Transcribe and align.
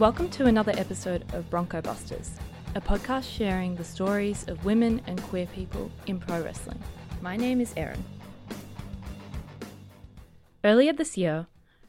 Welcome 0.00 0.30
to 0.30 0.46
another 0.46 0.72
episode 0.78 1.30
of 1.34 1.50
Bronco 1.50 1.82
Busters, 1.82 2.30
a 2.74 2.80
podcast 2.80 3.30
sharing 3.30 3.76
the 3.76 3.84
stories 3.84 4.48
of 4.48 4.64
women 4.64 5.02
and 5.06 5.22
queer 5.24 5.44
people 5.44 5.90
in 6.06 6.18
pro 6.18 6.42
wrestling. 6.42 6.82
My 7.20 7.36
name 7.36 7.60
is 7.60 7.74
Erin. 7.76 8.02
Earlier 10.64 10.94
this 10.94 11.18
year, 11.18 11.48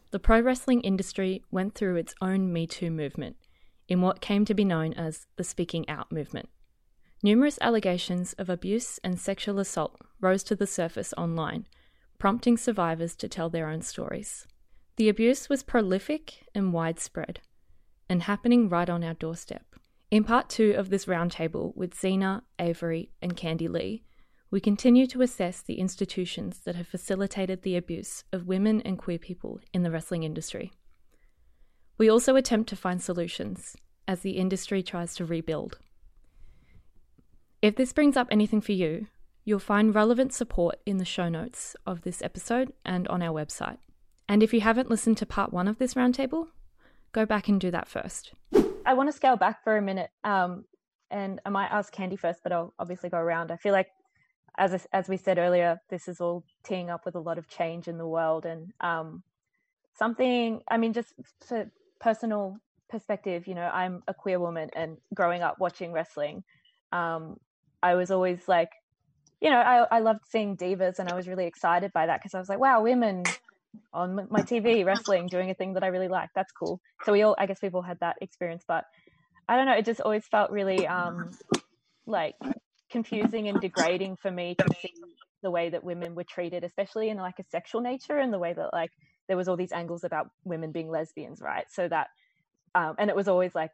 the 0.09 0.19
pro 0.19 0.41
wrestling 0.41 0.81
industry 0.81 1.41
went 1.51 1.73
through 1.73 1.95
its 1.95 2.13
own 2.19 2.51
Me 2.51 2.67
Too 2.67 2.91
movement 2.91 3.37
in 3.87 4.01
what 4.01 4.19
came 4.19 4.43
to 4.43 4.53
be 4.53 4.65
known 4.65 4.91
as 4.95 5.25
the 5.37 5.45
Speaking 5.45 5.87
Out 5.87 6.11
movement. 6.11 6.49
Numerous 7.23 7.59
allegations 7.61 8.33
of 8.33 8.49
abuse 8.49 8.99
and 9.05 9.21
sexual 9.21 9.57
assault 9.57 9.95
rose 10.19 10.43
to 10.43 10.55
the 10.57 10.67
surface 10.67 11.13
online, 11.15 11.65
prompting 12.19 12.57
survivors 12.57 13.15
to 13.15 13.29
tell 13.29 13.49
their 13.49 13.69
own 13.69 13.81
stories. 13.81 14.47
The 14.97 15.07
abuse 15.07 15.47
was 15.47 15.63
prolific 15.63 16.43
and 16.53 16.73
widespread, 16.73 17.39
and 18.11 18.23
happening 18.23 18.67
right 18.67 18.89
on 18.89 19.05
our 19.05 19.13
doorstep. 19.13 19.63
In 20.11 20.25
part 20.25 20.49
two 20.49 20.73
of 20.73 20.89
this 20.89 21.05
roundtable 21.05 21.73
with 21.77 21.95
Xena, 21.95 22.41
Avary, 22.59 23.07
and 23.21 23.37
Candy 23.37 23.69
Lee, 23.69 24.03
we 24.51 24.59
continue 24.59 25.07
to 25.07 25.21
assess 25.21 25.61
the 25.61 25.79
institutions 25.79 26.59
that 26.65 26.75
have 26.75 26.89
facilitated 26.89 27.61
the 27.61 27.77
abuse 27.77 28.25
of 28.33 28.47
women 28.47 28.81
and 28.81 28.97
queer 28.97 29.17
people 29.17 29.61
in 29.73 29.83
the 29.83 29.91
wrestling 29.91 30.23
industry. 30.23 30.73
We 31.97 32.09
also 32.09 32.35
attempt 32.35 32.67
to 32.71 32.75
find 32.75 33.01
solutions 33.01 33.77
as 34.09 34.19
the 34.19 34.31
industry 34.31 34.83
tries 34.83 35.15
to 35.15 35.25
rebuild. 35.25 35.77
If 37.61 37.77
this 37.77 37.93
brings 37.93 38.17
up 38.17 38.27
anything 38.29 38.59
for 38.59 38.73
you, 38.73 39.07
you'll 39.45 39.59
find 39.59 39.95
relevant 39.95 40.33
support 40.33 40.81
in 40.85 40.97
the 40.97 41.05
show 41.05 41.29
notes 41.29 41.77
of 41.87 42.01
this 42.01 42.21
episode 42.21 42.73
and 42.83 43.07
on 43.07 43.23
our 43.23 43.33
website. 43.33 43.77
And 44.27 44.43
if 44.43 44.53
you 44.53 44.59
haven't 44.59 44.89
listened 44.89 45.15
to 45.19 45.25
part 45.25 45.53
one 45.53 45.69
of 45.69 45.77
this 45.77 45.93
roundtable, 45.93 46.47
go 47.11 47.25
back 47.25 47.47
and 47.47 47.59
do 47.59 47.71
that 47.71 47.87
first. 47.87 48.33
I 48.85 48.93
want 48.93 49.09
to 49.09 49.13
scale 49.13 49.37
back 49.37 49.63
for 49.63 49.77
a 49.77 49.81
minute, 49.81 50.09
um, 50.23 50.65
and 51.09 51.39
I 51.45 51.49
might 51.49 51.67
ask 51.67 51.91
Candy 51.91 52.15
first, 52.15 52.39
but 52.43 52.51
I'll 52.51 52.73
obviously 52.79 53.09
go 53.09 53.17
around. 53.17 53.51
I 53.51 53.57
feel 53.57 53.73
like, 53.73 53.87
as 54.57 54.87
as 54.91 55.07
we 55.07 55.17
said 55.17 55.37
earlier, 55.37 55.79
this 55.89 56.07
is 56.07 56.19
all 56.19 56.43
teeing 56.63 56.89
up 56.89 57.05
with 57.05 57.15
a 57.15 57.19
lot 57.19 57.37
of 57.37 57.47
change 57.47 57.87
in 57.87 57.97
the 57.97 58.07
world, 58.07 58.45
and 58.45 58.71
um, 58.81 59.23
something. 59.97 60.61
I 60.69 60.77
mean, 60.77 60.93
just 60.93 61.13
for 61.47 61.69
personal 61.99 62.57
perspective, 62.89 63.47
you 63.47 63.55
know, 63.55 63.69
I'm 63.73 64.03
a 64.07 64.13
queer 64.13 64.39
woman, 64.39 64.69
and 64.75 64.97
growing 65.13 65.41
up 65.41 65.59
watching 65.59 65.91
wrestling, 65.93 66.43
um, 66.91 67.37
I 67.83 67.95
was 67.95 68.09
always 68.11 68.47
like, 68.47 68.69
you 69.39 69.49
know, 69.49 69.59
I 69.59 69.85
I 69.91 69.99
loved 69.99 70.21
seeing 70.27 70.57
divas, 70.57 70.97
and 70.99 71.07
I 71.07 71.15
was 71.15 71.27
really 71.27 71.45
excited 71.45 71.93
by 71.93 72.07
that 72.07 72.19
because 72.19 72.33
I 72.33 72.39
was 72.39 72.49
like, 72.49 72.59
wow, 72.59 72.81
women 72.81 73.23
on 73.93 74.27
my 74.29 74.41
TV 74.41 74.85
wrestling 74.85 75.27
doing 75.27 75.49
a 75.49 75.53
thing 75.53 75.73
that 75.73 75.83
I 75.83 75.87
really 75.87 76.07
like. 76.07 76.29
That's 76.35 76.51
cool. 76.51 76.79
So 77.03 77.11
we 77.11 77.21
all, 77.23 77.35
I 77.37 77.45
guess, 77.45 77.61
we've 77.61 77.75
all 77.75 77.81
had 77.81 77.99
that 78.01 78.17
experience, 78.21 78.63
but 78.67 78.85
I 79.47 79.55
don't 79.55 79.65
know. 79.65 79.73
It 79.73 79.85
just 79.85 80.01
always 80.01 80.25
felt 80.25 80.51
really 80.51 80.87
um, 80.87 81.31
like 82.05 82.35
confusing 82.89 83.47
and 83.47 83.59
degrading 83.59 84.17
for 84.17 84.31
me 84.31 84.55
to 84.55 84.65
see 84.81 84.93
the 85.43 85.51
way 85.51 85.69
that 85.69 85.83
women 85.83 86.15
were 86.15 86.23
treated, 86.23 86.63
especially 86.63 87.09
in 87.09 87.17
like 87.17 87.39
a 87.39 87.43
sexual 87.49 87.81
nature, 87.81 88.17
and 88.17 88.31
the 88.31 88.39
way 88.39 88.53
that 88.53 88.69
like 88.73 88.91
there 89.27 89.37
was 89.37 89.47
all 89.47 89.57
these 89.57 89.71
angles 89.71 90.03
about 90.03 90.29
women 90.43 90.71
being 90.71 90.89
lesbians, 90.89 91.41
right? 91.41 91.65
So 91.69 91.87
that, 91.87 92.07
um, 92.75 92.95
and 92.99 93.09
it 93.09 93.15
was 93.15 93.27
always 93.27 93.55
like 93.55 93.71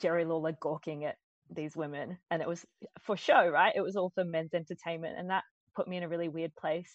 Jerry 0.00 0.24
Lawler 0.24 0.56
gawking 0.60 1.04
at 1.04 1.16
these 1.54 1.76
women, 1.76 2.18
and 2.30 2.42
it 2.42 2.48
was 2.48 2.64
for 3.02 3.16
show, 3.16 3.48
right? 3.48 3.72
It 3.74 3.82
was 3.82 3.96
all 3.96 4.10
for 4.10 4.24
men's 4.24 4.54
entertainment, 4.54 5.18
and 5.18 5.30
that 5.30 5.44
put 5.76 5.88
me 5.88 5.96
in 5.96 6.02
a 6.02 6.08
really 6.08 6.28
weird 6.28 6.54
place 6.54 6.92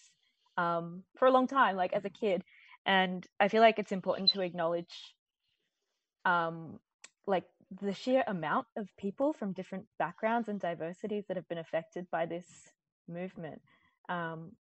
um, 0.58 1.04
for 1.16 1.26
a 1.26 1.30
long 1.30 1.46
time, 1.46 1.76
like 1.76 1.94
as 1.94 2.04
a 2.04 2.10
kid. 2.10 2.42
And 2.84 3.26
I 3.40 3.48
feel 3.48 3.62
like 3.62 3.78
it's 3.78 3.92
important 3.92 4.30
to 4.32 4.42
acknowledge, 4.42 5.14
um, 6.24 6.78
like 7.26 7.44
the 7.80 7.94
sheer 7.94 8.24
amount 8.26 8.66
of 8.76 8.88
people 8.98 9.32
from 9.32 9.52
different 9.52 9.86
backgrounds 9.98 10.48
and 10.48 10.60
diversities 10.60 11.24
that 11.28 11.36
have 11.36 11.48
been 11.48 11.58
affected 11.58 12.06
by 12.10 12.26
this 12.26 12.46
movement. 13.08 13.62
Um, 14.08 14.52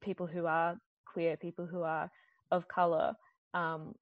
people 0.00 0.26
who 0.26 0.46
are 0.46 0.76
queer, 1.06 1.36
people 1.36 1.66
who 1.66 1.82
are 1.82 2.10
of 2.50 2.68
color, 2.68 3.14
um, 3.54 3.94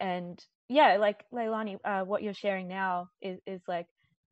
and 0.00 0.44
yeah, 0.68 0.96
like 0.98 1.24
Leilani, 1.32 1.78
uh, 1.84 2.04
what 2.04 2.22
you're 2.22 2.34
sharing 2.34 2.66
now 2.68 3.08
is 3.20 3.38
is 3.46 3.60
like 3.68 3.86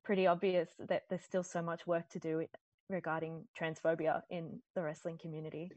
pretty 0.04 0.26
obvious 0.26 0.68
that 0.88 1.04
there's 1.08 1.22
still 1.22 1.44
so 1.44 1.62
much 1.62 1.86
work 1.86 2.08
to 2.10 2.18
do 2.18 2.44
regarding 2.90 3.44
transphobia 3.58 4.22
in 4.30 4.60
the 4.74 4.82
wrestling 4.82 5.18
community. 5.18 5.70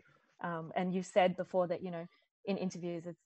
Um, 0.44 0.72
and 0.76 0.94
you've 0.94 1.06
said 1.06 1.38
before 1.38 1.68
that 1.68 1.84
you 1.84 1.92
know 1.92 2.06
in 2.46 2.58
interviews 2.58 3.06
it's 3.06 3.22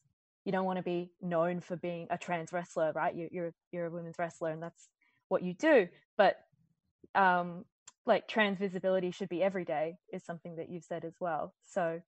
you 0.47 0.53
don't 0.53 0.65
want 0.65 0.77
to 0.77 0.83
be 0.83 1.11
known 1.21 1.59
for 1.59 1.75
being 1.75 2.07
a 2.09 2.17
trans 2.17 2.53
wrestler, 2.53 2.93
right? 2.95 3.13
You, 3.13 3.27
you're 3.33 3.53
you're 3.73 3.87
a 3.87 3.89
women's 3.89 4.17
wrestler, 4.17 4.49
and 4.49 4.63
that's 4.63 4.87
what 5.27 5.43
you 5.43 5.53
do. 5.53 5.89
But 6.17 6.37
um, 7.15 7.65
like 8.05 8.29
trans 8.29 8.57
visibility 8.57 9.11
should 9.11 9.27
be 9.27 9.43
every 9.43 9.65
day 9.65 9.97
is 10.13 10.23
something 10.23 10.55
that 10.55 10.69
you've 10.69 10.85
said 10.85 11.03
as 11.03 11.15
well. 11.19 11.53
So 11.65 12.01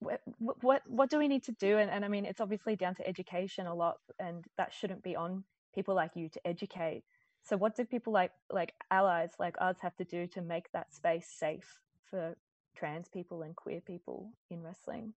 what 0.00 0.20
what 0.40 0.82
what 0.88 1.08
do 1.08 1.18
we 1.18 1.28
need 1.28 1.44
to 1.44 1.52
do? 1.52 1.78
And, 1.78 1.88
and 1.88 2.04
I 2.04 2.08
mean, 2.08 2.24
it's 2.24 2.40
obviously 2.40 2.74
down 2.74 2.96
to 2.96 3.06
education 3.06 3.68
a 3.68 3.74
lot, 3.74 3.98
and 4.18 4.44
that 4.58 4.72
shouldn't 4.72 5.04
be 5.04 5.14
on 5.14 5.44
people 5.72 5.94
like 5.94 6.16
you 6.16 6.28
to 6.30 6.44
educate. 6.44 7.04
So 7.44 7.56
what 7.56 7.74
do 7.76 7.84
people 7.84 8.12
like 8.12 8.32
like 8.50 8.74
allies 8.90 9.32
like 9.38 9.56
us 9.60 9.76
have 9.80 9.96
to 9.96 10.04
do 10.04 10.26
to 10.28 10.42
make 10.42 10.70
that 10.72 10.94
space 10.94 11.28
safe 11.28 11.80
for 12.08 12.36
trans 12.76 13.08
people 13.08 13.42
and 13.42 13.56
queer 13.56 13.80
people 13.80 14.30
in 14.50 14.62
wrestling? 14.62 15.12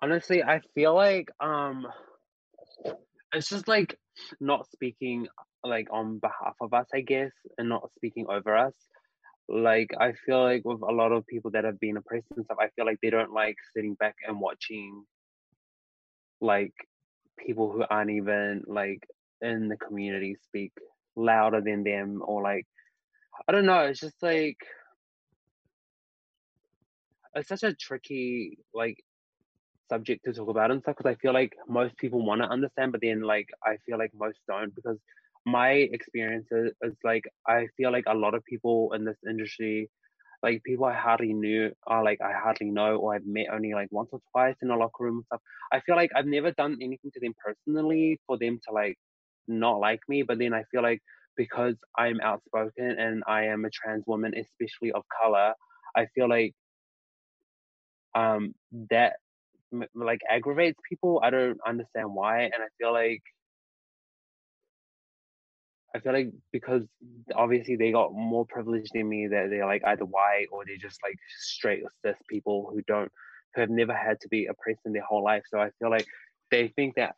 Honestly, 0.00 0.42
I 0.42 0.60
feel 0.74 0.94
like 0.94 1.30
um 1.40 1.86
it's 3.32 3.48
just 3.48 3.68
like 3.68 3.98
not 4.40 4.66
speaking 4.70 5.26
like 5.64 5.88
on 5.92 6.18
behalf 6.18 6.56
of 6.60 6.72
us, 6.74 6.86
I 6.94 7.00
guess, 7.00 7.32
and 7.58 7.68
not 7.68 7.90
speaking 7.96 8.26
over 8.28 8.56
us. 8.56 8.74
Like 9.48 9.90
I 9.98 10.12
feel 10.12 10.42
like 10.42 10.62
with 10.64 10.80
a 10.82 10.92
lot 10.92 11.12
of 11.12 11.26
people 11.26 11.50
that 11.52 11.64
have 11.64 11.78
been 11.78 11.98
oppressed 11.98 12.26
and 12.36 12.44
stuff, 12.44 12.58
I 12.60 12.68
feel 12.74 12.86
like 12.86 12.98
they 13.02 13.10
don't 13.10 13.32
like 13.32 13.56
sitting 13.74 13.94
back 13.94 14.16
and 14.26 14.40
watching 14.40 15.04
like 16.40 16.72
people 17.38 17.70
who 17.70 17.84
aren't 17.88 18.10
even 18.10 18.62
like 18.66 19.06
in 19.42 19.68
the 19.68 19.76
community 19.76 20.36
speak 20.42 20.72
louder 21.16 21.60
than 21.60 21.84
them 21.84 22.22
or 22.24 22.42
like 22.42 22.66
I 23.48 23.52
don't 23.52 23.66
know, 23.66 23.80
it's 23.80 24.00
just 24.00 24.22
like 24.22 24.58
it's 27.34 27.48
such 27.48 27.62
a 27.62 27.74
tricky 27.74 28.58
like 28.74 29.02
subject 29.88 30.24
to 30.24 30.32
talk 30.32 30.48
about 30.48 30.70
and 30.70 30.80
stuff 30.82 30.96
because 30.96 31.10
I 31.10 31.20
feel 31.20 31.32
like 31.32 31.52
most 31.68 31.96
people 31.96 32.24
want 32.24 32.40
to 32.42 32.48
understand, 32.48 32.92
but 32.92 33.00
then 33.02 33.22
like 33.22 33.48
I 33.64 33.76
feel 33.86 33.98
like 33.98 34.12
most 34.14 34.38
don't 34.46 34.74
because 34.74 34.98
my 35.44 35.70
experience 35.70 36.46
is, 36.52 36.72
is, 36.82 36.94
like 37.04 37.24
I 37.46 37.66
feel 37.76 37.90
like 37.90 38.04
a 38.06 38.14
lot 38.14 38.34
of 38.34 38.44
people 38.44 38.92
in 38.94 39.04
this 39.04 39.16
industry, 39.28 39.90
like 40.42 40.62
people 40.64 40.84
I 40.84 40.94
hardly 40.94 41.32
knew 41.32 41.72
are 41.86 42.04
like 42.04 42.20
I 42.20 42.32
hardly 42.32 42.70
know 42.70 42.96
or 42.96 43.14
I've 43.14 43.26
met 43.26 43.46
only 43.52 43.74
like 43.74 43.88
once 43.90 44.10
or 44.12 44.20
twice 44.30 44.56
in 44.62 44.70
a 44.70 44.76
locker 44.76 45.04
room 45.04 45.16
and 45.16 45.24
stuff. 45.26 45.40
I 45.72 45.80
feel 45.80 45.96
like 45.96 46.10
I've 46.14 46.26
never 46.26 46.52
done 46.52 46.78
anything 46.80 47.10
to 47.12 47.20
them 47.20 47.34
personally 47.44 48.20
for 48.26 48.38
them 48.38 48.60
to 48.68 48.74
like 48.74 48.98
not 49.48 49.80
like 49.80 50.00
me, 50.08 50.22
but 50.22 50.38
then 50.38 50.54
I 50.54 50.64
feel 50.70 50.82
like 50.82 51.00
because 51.36 51.76
I'm 51.98 52.20
outspoken 52.20 52.96
and 52.98 53.22
I 53.26 53.44
am 53.46 53.64
a 53.64 53.70
trans 53.70 54.04
woman, 54.06 54.34
especially 54.36 54.92
of 54.92 55.02
color, 55.22 55.54
I 55.96 56.06
feel 56.14 56.28
like 56.28 56.54
um 58.14 58.54
that 58.90 59.14
like 59.94 60.20
aggravates 60.28 60.78
people. 60.88 61.20
I 61.22 61.30
don't 61.30 61.58
understand 61.66 62.14
why 62.14 62.42
and 62.42 62.54
i 62.62 62.68
feel 62.78 62.92
like 62.92 63.22
i 65.94 66.00
feel 66.00 66.12
like 66.12 66.30
because 66.52 66.82
obviously 67.34 67.76
they 67.76 67.92
got 67.92 68.12
more 68.14 68.46
privilege 68.46 68.88
than 68.94 69.08
me 69.08 69.26
that 69.28 69.48
they're 69.50 69.66
like 69.66 69.82
either 69.86 70.04
white 70.04 70.46
or 70.52 70.64
they're 70.66 70.76
just 70.80 70.98
like 71.02 71.16
straight 71.38 71.82
cis 72.04 72.16
people 72.28 72.70
who 72.72 72.82
don't 72.86 73.10
who 73.54 73.60
have 73.62 73.70
never 73.70 73.94
had 73.94 74.20
to 74.20 74.28
be 74.28 74.46
oppressed 74.46 74.80
in 74.86 74.92
their 74.92 75.02
whole 75.02 75.24
life. 75.24 75.42
So 75.50 75.58
i 75.60 75.70
feel 75.78 75.90
like 75.90 76.06
they 76.50 76.68
think 76.68 76.94
that 76.96 77.14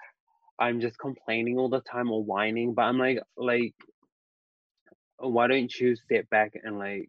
i'm 0.59 0.81
just 0.81 0.99
complaining 0.99 1.59
all 1.59 1.69
the 1.69 1.81
time 1.81 2.11
or 2.11 2.23
whining 2.23 2.75
but 2.75 2.83
i'm 2.83 2.99
like 2.99 3.21
like 3.37 3.75
why 5.19 5.47
don't 5.47 5.75
you 5.79 5.97
sit 6.09 6.29
back 6.31 6.53
and 6.63 6.79
like 6.79 7.09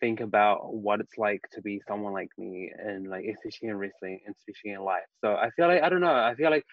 think 0.00 0.20
about 0.20 0.74
what 0.74 1.00
it's 1.00 1.16
like 1.16 1.40
to 1.52 1.62
be 1.62 1.80
someone 1.88 2.12
like 2.12 2.28
me 2.38 2.70
and 2.78 3.08
like 3.08 3.24
especially 3.24 3.68
in 3.68 3.76
wrestling 3.76 4.20
and 4.26 4.34
especially 4.38 4.72
in 4.72 4.82
life. 4.82 5.06
So 5.22 5.34
I 5.34 5.50
feel 5.56 5.68
like 5.68 5.82
I 5.82 5.88
don't 5.88 6.00
know. 6.00 6.14
I 6.14 6.34
feel 6.34 6.50
like 6.50 6.64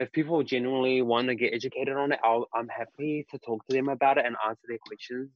if 0.00 0.10
people 0.12 0.42
genuinely 0.42 1.02
want 1.02 1.28
to 1.28 1.34
get 1.34 1.54
educated 1.54 1.96
on 1.96 2.12
it, 2.12 2.18
I'll, 2.24 2.48
I'm 2.54 2.68
happy 2.68 3.26
to 3.30 3.38
talk 3.38 3.66
to 3.68 3.76
them 3.76 3.88
about 3.88 4.18
it 4.18 4.24
and 4.26 4.34
answer 4.46 4.62
their 4.68 4.78
questions. 4.86 5.30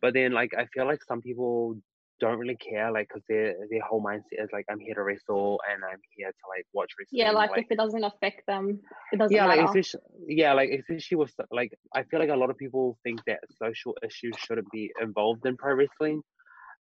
But 0.00 0.14
then 0.14 0.32
like 0.32 0.52
I 0.56 0.66
feel 0.66 0.86
like 0.86 1.02
some 1.04 1.20
people 1.20 1.76
don't 2.20 2.38
really 2.38 2.56
care, 2.56 2.92
like, 2.92 3.08
because 3.08 3.22
their 3.28 3.54
their 3.70 3.80
whole 3.82 4.02
mindset 4.02 4.44
is 4.44 4.48
like, 4.52 4.66
I'm 4.70 4.78
here 4.78 4.94
to 4.94 5.02
wrestle 5.02 5.60
and 5.72 5.82
I'm 5.84 6.00
here 6.14 6.28
to 6.28 6.44
like 6.54 6.66
watch 6.72 6.90
wrestling. 6.98 7.20
Yeah, 7.20 7.32
like, 7.32 7.50
like 7.50 7.64
if 7.64 7.70
it 7.70 7.76
doesn't 7.76 8.04
affect 8.04 8.46
them, 8.46 8.80
it 9.12 9.16
doesn't. 9.18 9.34
Yeah, 9.34 9.46
matter. 9.46 9.62
like 9.62 9.70
especially, 9.70 10.00
yeah, 10.28 10.52
like 10.52 10.70
especially 10.70 11.16
with 11.16 11.32
like, 11.50 11.72
I 11.94 12.04
feel 12.04 12.20
like 12.20 12.28
a 12.30 12.36
lot 12.36 12.50
of 12.50 12.58
people 12.58 12.98
think 13.02 13.20
that 13.26 13.40
social 13.62 13.96
issues 14.04 14.34
shouldn't 14.38 14.70
be 14.70 14.90
involved 15.00 15.46
in 15.46 15.56
pro 15.56 15.74
wrestling, 15.74 16.22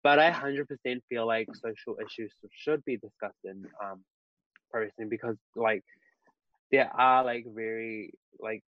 but 0.04 0.20
I 0.20 0.30
hundred 0.32 0.68
percent 0.68 1.04
feel 1.10 1.26
like 1.26 1.48
social 1.56 1.98
issues 2.06 2.32
should 2.52 2.84
be 2.86 2.98
discussed 2.98 3.44
in 3.46 3.64
um 3.84 4.04
pro 4.72 4.82
wrestling 4.82 5.10
because 5.10 5.38
like 5.56 5.84
there 6.72 6.90
are 6.96 7.24
like 7.24 7.46
very 7.48 8.12
like 8.40 8.64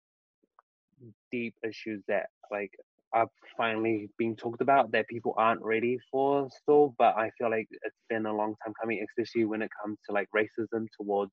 deep 1.32 1.56
issues 1.64 2.02
that 2.08 2.28
like 2.52 2.72
are 3.14 3.28
finally 3.58 4.10
being 4.18 4.36
talked 4.36 4.62
about 4.62 4.92
that 4.92 5.08
people 5.08 5.34
aren't 5.38 5.64
ready 5.64 5.98
for 6.12 6.50
still 6.62 6.94
but 6.98 7.16
i 7.18 7.30
feel 7.38 7.50
like 7.50 7.68
it's 7.84 7.96
been 8.10 8.26
a 8.26 8.36
long 8.36 8.56
time 8.64 8.74
coming 8.80 9.04
especially 9.10 9.46
when 9.46 9.62
it 9.62 9.70
comes 9.82 9.98
to 10.08 10.14
like 10.14 10.28
racism 10.36 10.86
towards 11.00 11.32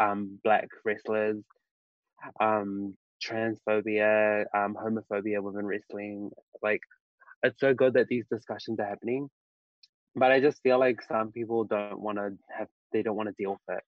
um 0.00 0.38
black 0.44 0.68
wrestlers 0.84 1.42
um 2.40 2.94
transphobia 3.24 4.44
um 4.54 4.76
homophobia 4.76 5.42
within 5.42 5.66
wrestling. 5.66 6.30
Like 6.62 6.80
it's 7.42 7.60
so 7.60 7.74
good 7.74 7.94
that 7.94 8.08
these 8.08 8.24
discussions 8.30 8.78
are 8.80 8.86
happening 8.86 9.28
but 10.16 10.32
i 10.32 10.40
just 10.40 10.60
feel 10.62 10.78
like 10.78 11.00
some 11.02 11.30
people 11.32 11.64
don't 11.64 12.00
want 12.00 12.18
to 12.18 12.30
have 12.56 12.68
they 12.92 13.02
don't 13.02 13.16
want 13.16 13.28
to 13.28 13.34
deal 13.38 13.52
with 13.52 13.76
it 13.76 13.84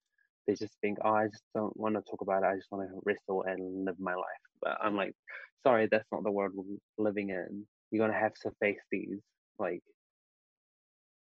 they 0.46 0.54
just 0.54 0.74
think, 0.80 0.98
oh, 1.04 1.10
I 1.10 1.26
just 1.26 1.44
don't 1.54 1.76
want 1.76 1.94
to 1.94 2.02
talk 2.02 2.20
about 2.20 2.42
it. 2.42 2.46
I 2.46 2.56
just 2.56 2.70
want 2.70 2.88
to 2.88 3.00
wrestle 3.04 3.44
and 3.44 3.84
live 3.84 3.98
my 3.98 4.14
life. 4.14 4.24
But 4.60 4.78
I'm 4.80 4.96
like, 4.96 5.14
sorry, 5.62 5.88
that's 5.90 6.08
not 6.10 6.24
the 6.24 6.30
world 6.30 6.52
we're 6.54 6.76
living 6.98 7.30
in. 7.30 7.66
You're 7.90 8.06
gonna 8.06 8.18
have 8.18 8.34
to 8.42 8.50
face 8.60 8.80
these 8.90 9.20
like 9.58 9.82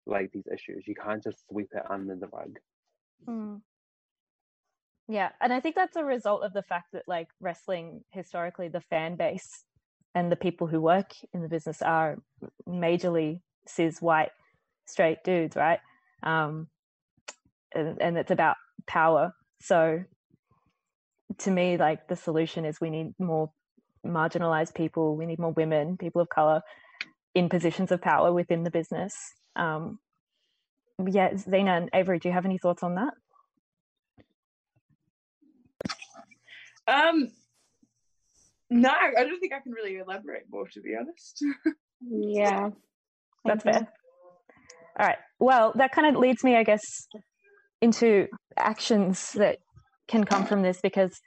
like 0.05 0.31
these 0.31 0.47
issues. 0.53 0.87
You 0.87 0.95
can't 0.95 1.23
just 1.23 1.47
sweep 1.49 1.69
it 1.73 1.83
under 1.89 2.15
the 2.15 2.27
rug. 2.27 2.57
Mm. 3.27 3.61
Yeah, 5.07 5.29
and 5.41 5.51
I 5.51 5.59
think 5.59 5.75
that's 5.75 5.95
a 5.95 6.03
result 6.03 6.43
of 6.43 6.53
the 6.53 6.63
fact 6.63 6.87
that 6.93 7.03
like 7.07 7.27
wrestling 7.39 8.03
historically, 8.11 8.67
the 8.67 8.81
fan 8.81 9.15
base 9.15 9.63
and 10.15 10.31
the 10.31 10.35
people 10.35 10.67
who 10.67 10.81
work 10.81 11.13
in 11.33 11.41
the 11.41 11.49
business 11.49 11.81
are 11.81 12.17
majorly 12.67 13.41
cis 13.65 14.01
white 14.01 14.31
straight 14.85 15.23
dudes, 15.23 15.55
right? 15.55 15.79
Um, 16.23 16.67
and, 17.73 18.01
and 18.01 18.17
it's 18.17 18.31
about 18.31 18.57
power. 18.87 19.33
So 19.61 20.03
to 21.39 21.51
me, 21.51 21.77
like 21.77 22.07
the 22.07 22.15
solution 22.15 22.65
is 22.65 22.81
we 22.81 22.89
need 22.89 23.13
more 23.19 23.51
marginalized 24.05 24.73
people, 24.75 25.15
we 25.15 25.25
need 25.25 25.39
more 25.39 25.51
women, 25.51 25.97
people 25.97 26.21
of 26.21 26.29
color 26.29 26.61
in 27.33 27.49
positions 27.49 27.91
of 27.91 28.01
power 28.01 28.33
within 28.33 28.63
the 28.63 28.71
business. 28.71 29.13
Um, 29.55 29.99
yeah, 30.99 31.31
Xena 31.31 31.77
and 31.77 31.91
Avary, 31.91 32.21
do 32.21 32.29
you 32.29 32.33
have 32.33 32.45
any 32.45 32.57
thoughts 32.57 32.83
on 32.83 32.95
that? 32.95 33.13
Um, 36.87 37.29
no, 38.69 38.89
I 38.89 39.23
don't 39.23 39.39
think 39.39 39.53
I 39.53 39.59
can 39.59 39.71
really 39.71 39.97
elaborate 39.97 40.43
more, 40.49 40.67
to 40.69 40.81
be 40.81 40.95
honest. 40.99 41.43
yeah, 42.01 42.69
that's 43.45 43.63
fair. 43.63 43.87
All 44.99 45.07
right. 45.07 45.17
Well, 45.39 45.73
that 45.75 45.91
kind 45.91 46.07
of 46.07 46.19
leads 46.19 46.43
me, 46.43 46.55
I 46.55 46.63
guess, 46.63 47.07
into 47.81 48.27
actions 48.57 49.33
that 49.33 49.59
can 50.07 50.23
come 50.23 50.45
from 50.45 50.61
this 50.61 50.79
because 50.81 51.19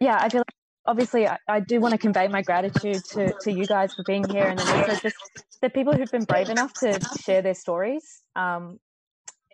yeah 0.00 0.18
i 0.20 0.28
feel 0.28 0.40
like 0.40 0.54
obviously 0.86 1.26
I, 1.26 1.38
I, 1.48 1.60
do 1.60 1.80
want 1.80 1.92
to 1.92 1.98
convey 1.98 2.28
my 2.28 2.42
gratitude 2.42 3.02
to, 3.10 3.32
to 3.40 3.52
you 3.52 3.66
guys 3.66 3.92
for 3.94 4.04
being 4.04 4.24
here 4.28 4.46
and 4.46 4.58
then 4.58 4.68
also 4.68 5.00
just 5.02 5.16
the 5.60 5.68
people 5.68 5.92
who've 5.92 6.10
been 6.10 6.24
brave 6.24 6.48
enough 6.48 6.72
to 6.74 7.00
share 7.20 7.42
their 7.42 7.54
stories 7.54 8.22
um, 8.36 8.78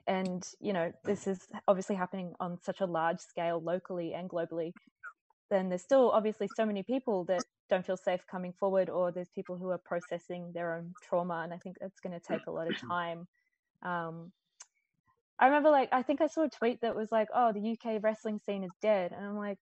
and 0.07 0.47
you 0.61 0.73
know 0.73 0.93
this 1.05 1.27
is 1.27 1.39
obviously 1.69 1.97
happening 1.97 2.35
on 2.41 2.59
such 2.61 2.81
a 2.81 2.87
large 2.87 3.21
scale 3.21 3.61
locally 3.63 4.15
and 4.15 4.29
globally 4.29 4.73
then 5.51 5.69
there's 5.69 5.83
still 5.83 6.11
obviously 6.11 6.49
so 6.57 6.65
many 6.65 6.83
people 6.83 7.25
that 7.25 7.43
don't 7.71 7.87
feel 7.87 7.97
safe 7.97 8.21
coming 8.31 8.53
forward 8.59 8.91
or 8.91 9.13
there's 9.13 9.31
people 9.31 9.57
who 9.57 9.71
are 9.71 9.79
processing 9.79 10.51
their 10.55 10.75
own 10.75 10.93
trauma 11.03 11.41
and 11.45 11.55
i 11.55 11.57
think 11.59 11.77
that's 11.81 12.01
going 12.01 12.13
to 12.13 12.21
take 12.21 12.47
a 12.47 12.51
lot 12.51 12.67
of 12.67 12.79
time 12.79 13.27
um, 13.83 14.33
I 15.43 15.47
remember 15.47 15.71
like 15.71 15.89
I 15.91 16.03
think 16.03 16.21
I 16.21 16.29
saw 16.29 16.45
a 16.45 16.49
tweet 16.49 16.83
that 16.83 16.95
was 16.95 17.11
like, 17.11 17.27
"Oh, 17.35 17.53
the 17.53 17.73
UK 17.73 18.01
wrestling 18.01 18.39
scene 18.47 18.63
is 18.63 18.71
dead," 18.81 19.11
and 19.11 19.27
I'm 19.27 19.37
like, 19.37 19.59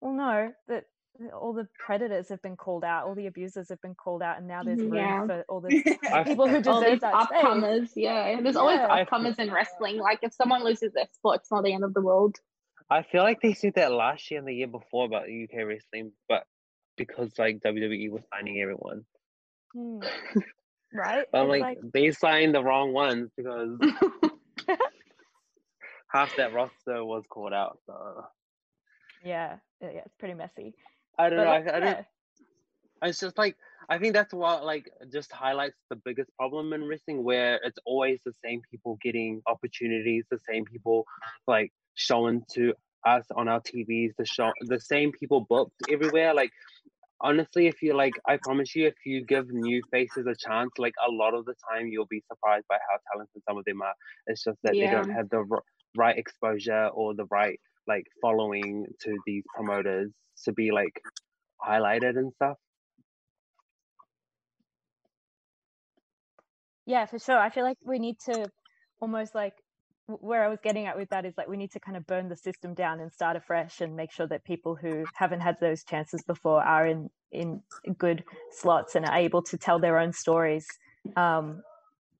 "Well, 0.00 0.12
no, 0.12 0.50
that 0.66 0.86
all 1.32 1.52
the 1.52 1.68
predators 1.78 2.30
have 2.30 2.42
been 2.42 2.56
called 2.56 2.82
out, 2.82 3.06
all 3.06 3.14
the 3.14 3.28
abusers 3.28 3.68
have 3.68 3.80
been 3.80 3.94
called 3.94 4.22
out, 4.22 4.38
and 4.38 4.48
now 4.48 4.64
there's 4.64 4.80
room 4.80 4.94
yeah. 4.94 5.26
for 5.26 5.44
all 5.48 5.60
the 5.60 5.68
people 6.26 6.48
who 6.48 6.60
deserve 6.60 6.98
that 7.02 7.14
upcomers. 7.14 7.90
Yeah, 7.94 8.40
there's 8.40 8.56
always 8.56 8.78
yeah. 8.78 9.04
upcomers 9.04 9.38
in 9.38 9.52
wrestling. 9.52 9.98
Like 9.98 10.18
if 10.22 10.34
someone 10.34 10.64
loses 10.64 10.92
their 10.94 11.06
spot, 11.12 11.36
it's 11.36 11.50
not 11.52 11.62
the 11.62 11.74
end 11.74 11.84
of 11.84 11.94
the 11.94 12.02
world. 12.02 12.34
I 12.90 13.02
feel 13.02 13.22
like 13.22 13.40
they 13.40 13.54
said 13.54 13.74
that 13.76 13.92
last 13.92 14.32
year 14.32 14.40
and 14.40 14.48
the 14.48 14.54
year 14.54 14.66
before 14.66 15.04
about 15.04 15.26
UK 15.28 15.64
wrestling, 15.64 16.10
but 16.28 16.42
because 16.96 17.30
like 17.38 17.60
WWE 17.60 18.10
was 18.10 18.24
signing 18.34 18.60
everyone. 18.60 19.04
Hmm. 19.72 20.00
Right? 20.92 21.24
I'm 21.32 21.46
like, 21.46 21.62
like, 21.62 21.78
they 21.94 22.10
signed 22.10 22.52
the 22.52 22.64
wrong 22.64 22.92
ones 22.92 23.30
because 23.36 23.78
half 26.12 26.34
that 26.36 26.52
roster 26.52 27.04
was 27.04 27.24
called 27.28 27.52
out. 27.52 27.78
So 27.86 28.24
yeah, 29.24 29.56
yeah, 29.80 29.88
it's 30.04 30.14
pretty 30.18 30.34
messy. 30.34 30.74
I 31.18 31.28
don't 31.28 31.38
but 31.38 31.44
know. 31.44 31.72
I, 31.72 31.76
I 31.76 31.80
don't. 31.80 32.06
It's 33.02 33.20
just 33.20 33.38
like 33.38 33.56
I 33.88 33.98
think 33.98 34.14
that's 34.14 34.32
what 34.32 34.64
like 34.64 34.90
just 35.12 35.32
highlights 35.32 35.76
the 35.88 35.96
biggest 35.96 36.30
problem 36.36 36.72
in 36.72 36.86
wrestling, 36.86 37.24
where 37.24 37.60
it's 37.64 37.78
always 37.84 38.18
the 38.24 38.32
same 38.44 38.62
people 38.70 38.98
getting 39.02 39.42
opportunities, 39.46 40.24
the 40.30 40.38
same 40.48 40.64
people 40.64 41.04
like 41.46 41.72
showing 41.94 42.42
to 42.52 42.74
us 43.06 43.24
on 43.34 43.48
our 43.48 43.60
TVs, 43.60 44.10
the 44.18 44.26
show, 44.26 44.52
the 44.62 44.80
same 44.80 45.12
people 45.12 45.46
booked 45.48 45.72
everywhere. 45.90 46.34
Like 46.34 46.50
honestly, 47.20 47.66
if 47.66 47.82
you 47.82 47.94
like, 47.94 48.14
I 48.26 48.38
promise 48.42 48.74
you, 48.74 48.86
if 48.86 48.94
you 49.04 49.24
give 49.24 49.50
new 49.50 49.82
faces 49.90 50.26
a 50.26 50.34
chance, 50.34 50.70
like 50.78 50.94
a 51.06 51.10
lot 51.10 51.34
of 51.34 51.44
the 51.44 51.54
time, 51.70 51.88
you'll 51.88 52.06
be 52.06 52.22
surprised 52.28 52.66
by 52.68 52.76
how 52.76 52.98
talented 53.12 53.42
some 53.48 53.58
of 53.58 53.64
them 53.64 53.82
are. 53.82 53.94
It's 54.26 54.44
just 54.44 54.58
that 54.62 54.74
yeah. 54.74 54.86
they 54.86 54.96
don't 54.96 55.10
have 55.10 55.28
the 55.30 55.44
right 55.96 56.16
exposure 56.16 56.86
or 56.88 57.14
the 57.14 57.26
right 57.26 57.58
like 57.86 58.04
following 58.22 58.86
to 59.00 59.18
these 59.26 59.44
promoters 59.54 60.10
to 60.44 60.52
be 60.52 60.70
like 60.70 61.00
highlighted 61.64 62.16
and 62.18 62.32
stuff? 62.34 62.56
Yeah 66.86 67.06
for 67.06 67.18
sure. 67.18 67.38
I 67.38 67.50
feel 67.50 67.64
like 67.64 67.78
we 67.84 67.98
need 67.98 68.18
to 68.26 68.50
almost 69.00 69.34
like 69.34 69.54
where 70.18 70.44
i 70.44 70.48
was 70.48 70.58
getting 70.62 70.86
at 70.86 70.96
with 70.96 71.08
that 71.10 71.24
is 71.24 71.34
like 71.36 71.48
we 71.48 71.56
need 71.56 71.70
to 71.70 71.78
kind 71.78 71.96
of 71.96 72.06
burn 72.06 72.28
the 72.28 72.36
system 72.36 72.74
down 72.74 72.98
and 73.00 73.12
start 73.12 73.36
afresh 73.36 73.80
and 73.80 73.94
make 73.96 74.10
sure 74.10 74.26
that 74.26 74.44
people 74.44 74.74
who 74.74 75.04
haven't 75.14 75.40
had 75.40 75.56
those 75.60 75.84
chances 75.84 76.22
before 76.22 76.62
are 76.62 76.86
in 76.86 77.08
in 77.30 77.62
good 77.96 78.24
slots 78.50 78.96
and 78.96 79.06
are 79.06 79.16
able 79.16 79.40
to 79.40 79.56
tell 79.56 79.78
their 79.78 79.98
own 79.98 80.12
stories. 80.12 80.66
Um 81.16 81.62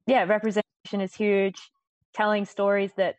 yeah 0.06 0.23
representation 0.25 1.00
is 1.00 1.14
huge. 1.14 1.59
Telling 2.14 2.44
stories 2.44 2.92
that 2.97 3.16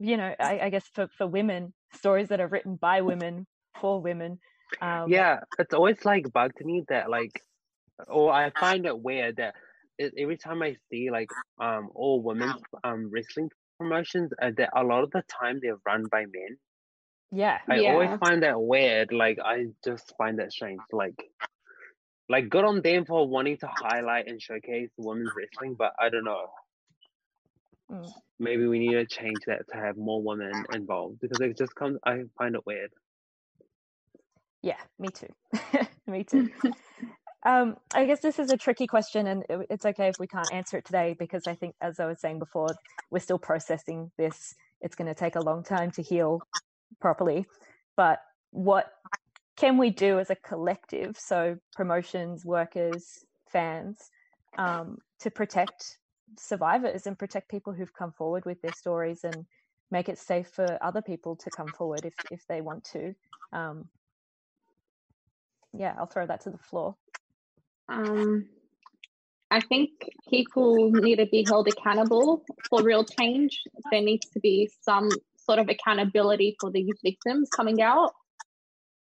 you 0.00 0.16
know, 0.16 0.34
I, 0.40 0.60
I 0.60 0.70
guess 0.70 0.88
for, 0.94 1.08
for 1.18 1.26
women, 1.26 1.72
stories 1.94 2.28
that 2.28 2.40
are 2.40 2.48
written 2.48 2.76
by 2.76 3.02
women 3.02 3.46
for 3.80 4.00
women. 4.00 4.38
Um, 4.80 5.10
yeah, 5.10 5.40
it's 5.58 5.74
always 5.74 6.04
like 6.04 6.32
bugged 6.32 6.64
me 6.64 6.84
that 6.88 7.10
like, 7.10 7.42
or 8.08 8.32
I 8.32 8.50
find 8.60 8.86
it 8.86 8.98
weird 8.98 9.36
that 9.36 9.54
it, 9.98 10.14
every 10.18 10.38
time 10.38 10.62
I 10.62 10.76
see 10.90 11.10
like 11.10 11.28
um 11.60 11.90
all 11.94 12.22
women 12.22 12.54
um 12.82 13.10
wrestling 13.12 13.50
promotions, 13.78 14.30
uh, 14.40 14.50
that 14.56 14.70
a 14.74 14.82
lot 14.82 15.04
of 15.04 15.10
the 15.10 15.22
time 15.40 15.60
they're 15.62 15.78
run 15.86 16.04
by 16.10 16.20
men. 16.20 16.56
Yeah, 17.30 17.58
I 17.68 17.80
yeah. 17.80 17.92
always 17.92 18.18
find 18.18 18.42
that 18.42 18.60
weird. 18.60 19.12
Like 19.12 19.38
I 19.44 19.66
just 19.84 20.14
find 20.16 20.38
that 20.38 20.52
strange. 20.52 20.80
Like, 20.92 21.22
like 22.28 22.48
good 22.48 22.64
on 22.64 22.80
them 22.80 23.04
for 23.04 23.28
wanting 23.28 23.58
to 23.58 23.68
highlight 23.68 24.28
and 24.28 24.40
showcase 24.40 24.88
women's 24.96 25.30
wrestling, 25.36 25.76
but 25.78 25.92
I 26.00 26.08
don't 26.08 26.24
know. 26.24 26.46
Mm. 27.90 28.10
Maybe 28.38 28.66
we 28.66 28.78
need 28.78 28.92
to 28.92 29.06
change 29.06 29.40
that 29.46 29.68
to 29.68 29.76
have 29.76 29.96
more 29.96 30.22
women 30.22 30.52
involved 30.72 31.20
because 31.20 31.40
it 31.40 31.58
just 31.58 31.74
comes. 31.74 31.98
I 32.04 32.22
find 32.38 32.54
it 32.54 32.64
weird. 32.66 32.90
Yeah, 34.62 34.78
me 34.98 35.08
too. 35.10 35.28
me 36.06 36.24
too. 36.24 36.50
um, 37.46 37.76
I 37.94 38.04
guess 38.06 38.20
this 38.20 38.38
is 38.38 38.50
a 38.50 38.56
tricky 38.56 38.86
question, 38.86 39.26
and 39.26 39.44
it's 39.68 39.84
okay 39.84 40.08
if 40.08 40.18
we 40.18 40.26
can't 40.26 40.52
answer 40.52 40.78
it 40.78 40.84
today 40.84 41.16
because 41.18 41.46
I 41.46 41.54
think, 41.54 41.74
as 41.80 41.98
I 41.98 42.06
was 42.06 42.20
saying 42.20 42.38
before, 42.38 42.74
we're 43.10 43.20
still 43.20 43.38
processing 43.38 44.10
this. 44.16 44.54
It's 44.80 44.94
going 44.94 45.08
to 45.08 45.14
take 45.14 45.36
a 45.36 45.40
long 45.40 45.62
time 45.62 45.90
to 45.92 46.02
heal 46.02 46.40
properly. 47.00 47.46
But 47.96 48.20
what 48.50 48.90
can 49.56 49.76
we 49.76 49.90
do 49.90 50.18
as 50.18 50.30
a 50.30 50.36
collective, 50.36 51.16
so 51.18 51.56
promotions, 51.74 52.44
workers, 52.44 53.24
fans, 53.52 53.98
um, 54.56 54.98
to 55.20 55.30
protect 55.30 55.98
survivors 56.38 57.06
and 57.06 57.18
protect 57.18 57.50
people 57.50 57.72
who've 57.72 57.94
come 57.94 58.12
forward 58.12 58.44
with 58.44 58.60
their 58.62 58.72
stories 58.72 59.24
and 59.24 59.44
make 59.90 60.08
it 60.08 60.18
safe 60.18 60.48
for 60.48 60.78
other 60.80 61.02
people 61.02 61.36
to 61.36 61.50
come 61.50 61.72
forward 61.72 62.04
if 62.04 62.14
if 62.30 62.46
they 62.48 62.60
want 62.60 62.84
to. 62.84 63.14
Um, 63.52 63.88
yeah, 65.72 65.94
I'll 65.98 66.06
throw 66.06 66.26
that 66.26 66.42
to 66.42 66.50
the 66.50 66.58
floor. 66.58 66.96
Um, 67.88 68.48
I 69.50 69.60
think 69.60 69.90
people 70.28 70.90
need 70.92 71.16
to 71.16 71.26
be 71.26 71.44
held 71.44 71.68
accountable 71.68 72.44
for 72.68 72.82
real 72.82 73.04
change. 73.04 73.60
There 73.90 74.00
needs 74.00 74.28
to 74.30 74.40
be 74.40 74.70
some 74.82 75.08
sort 75.36 75.58
of 75.58 75.68
accountability 75.68 76.56
for 76.60 76.70
these 76.70 76.94
victims 77.02 77.48
coming 77.50 77.82
out. 77.82 78.12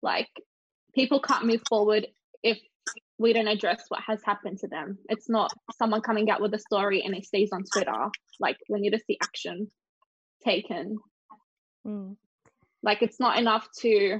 Like, 0.02 0.30
people 0.94 1.20
can't 1.20 1.44
move 1.44 1.60
forward 1.68 2.06
if 2.42 2.58
we 3.20 3.34
don't 3.34 3.48
address 3.48 3.84
what 3.88 4.00
has 4.06 4.18
happened 4.24 4.58
to 4.58 4.66
them. 4.66 4.96
It's 5.10 5.28
not 5.28 5.52
someone 5.78 6.00
coming 6.00 6.30
out 6.30 6.40
with 6.40 6.54
a 6.54 6.58
story 6.58 7.02
and 7.02 7.14
it 7.14 7.26
stays 7.26 7.50
on 7.52 7.64
Twitter. 7.70 8.08
Like 8.40 8.56
we 8.70 8.80
need 8.80 8.94
to 8.94 8.98
see 9.06 9.18
action 9.22 9.70
taken. 10.42 10.96
Mm. 11.86 12.16
Like 12.82 13.02
it's 13.02 13.20
not 13.20 13.38
enough 13.38 13.68
to 13.80 14.16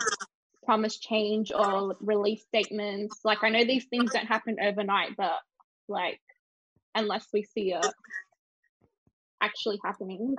promise 0.67 0.99
change 0.99 1.51
or 1.51 1.97
release 2.01 2.43
statements. 2.43 3.21
Like 3.25 3.43
I 3.43 3.49
know 3.49 3.65
these 3.65 3.87
things 3.87 4.13
don't 4.13 4.27
happen 4.27 4.59
overnight, 4.63 5.17
but 5.17 5.39
like 5.89 6.21
unless 6.95 7.27
we 7.33 7.43
see 7.43 7.73
it 7.73 7.87
actually 9.41 9.79
happening. 9.83 10.37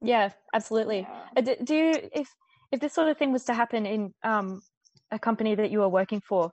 Yeah, 0.00 0.30
absolutely. 0.54 1.00
Yeah. 1.00 1.24
Uh, 1.36 1.40
Do, 1.42 1.56
do 1.62 1.74
you 1.74 1.92
if 2.14 2.34
if 2.72 2.80
this 2.80 2.94
sort 2.94 3.08
of 3.08 3.18
thing 3.18 3.30
was 3.30 3.44
to 3.44 3.52
happen 3.52 3.84
in 3.84 4.14
um, 4.22 4.62
a 5.10 5.18
company 5.18 5.54
that 5.54 5.70
you 5.70 5.82
are 5.82 5.88
working 5.88 6.20
for 6.20 6.50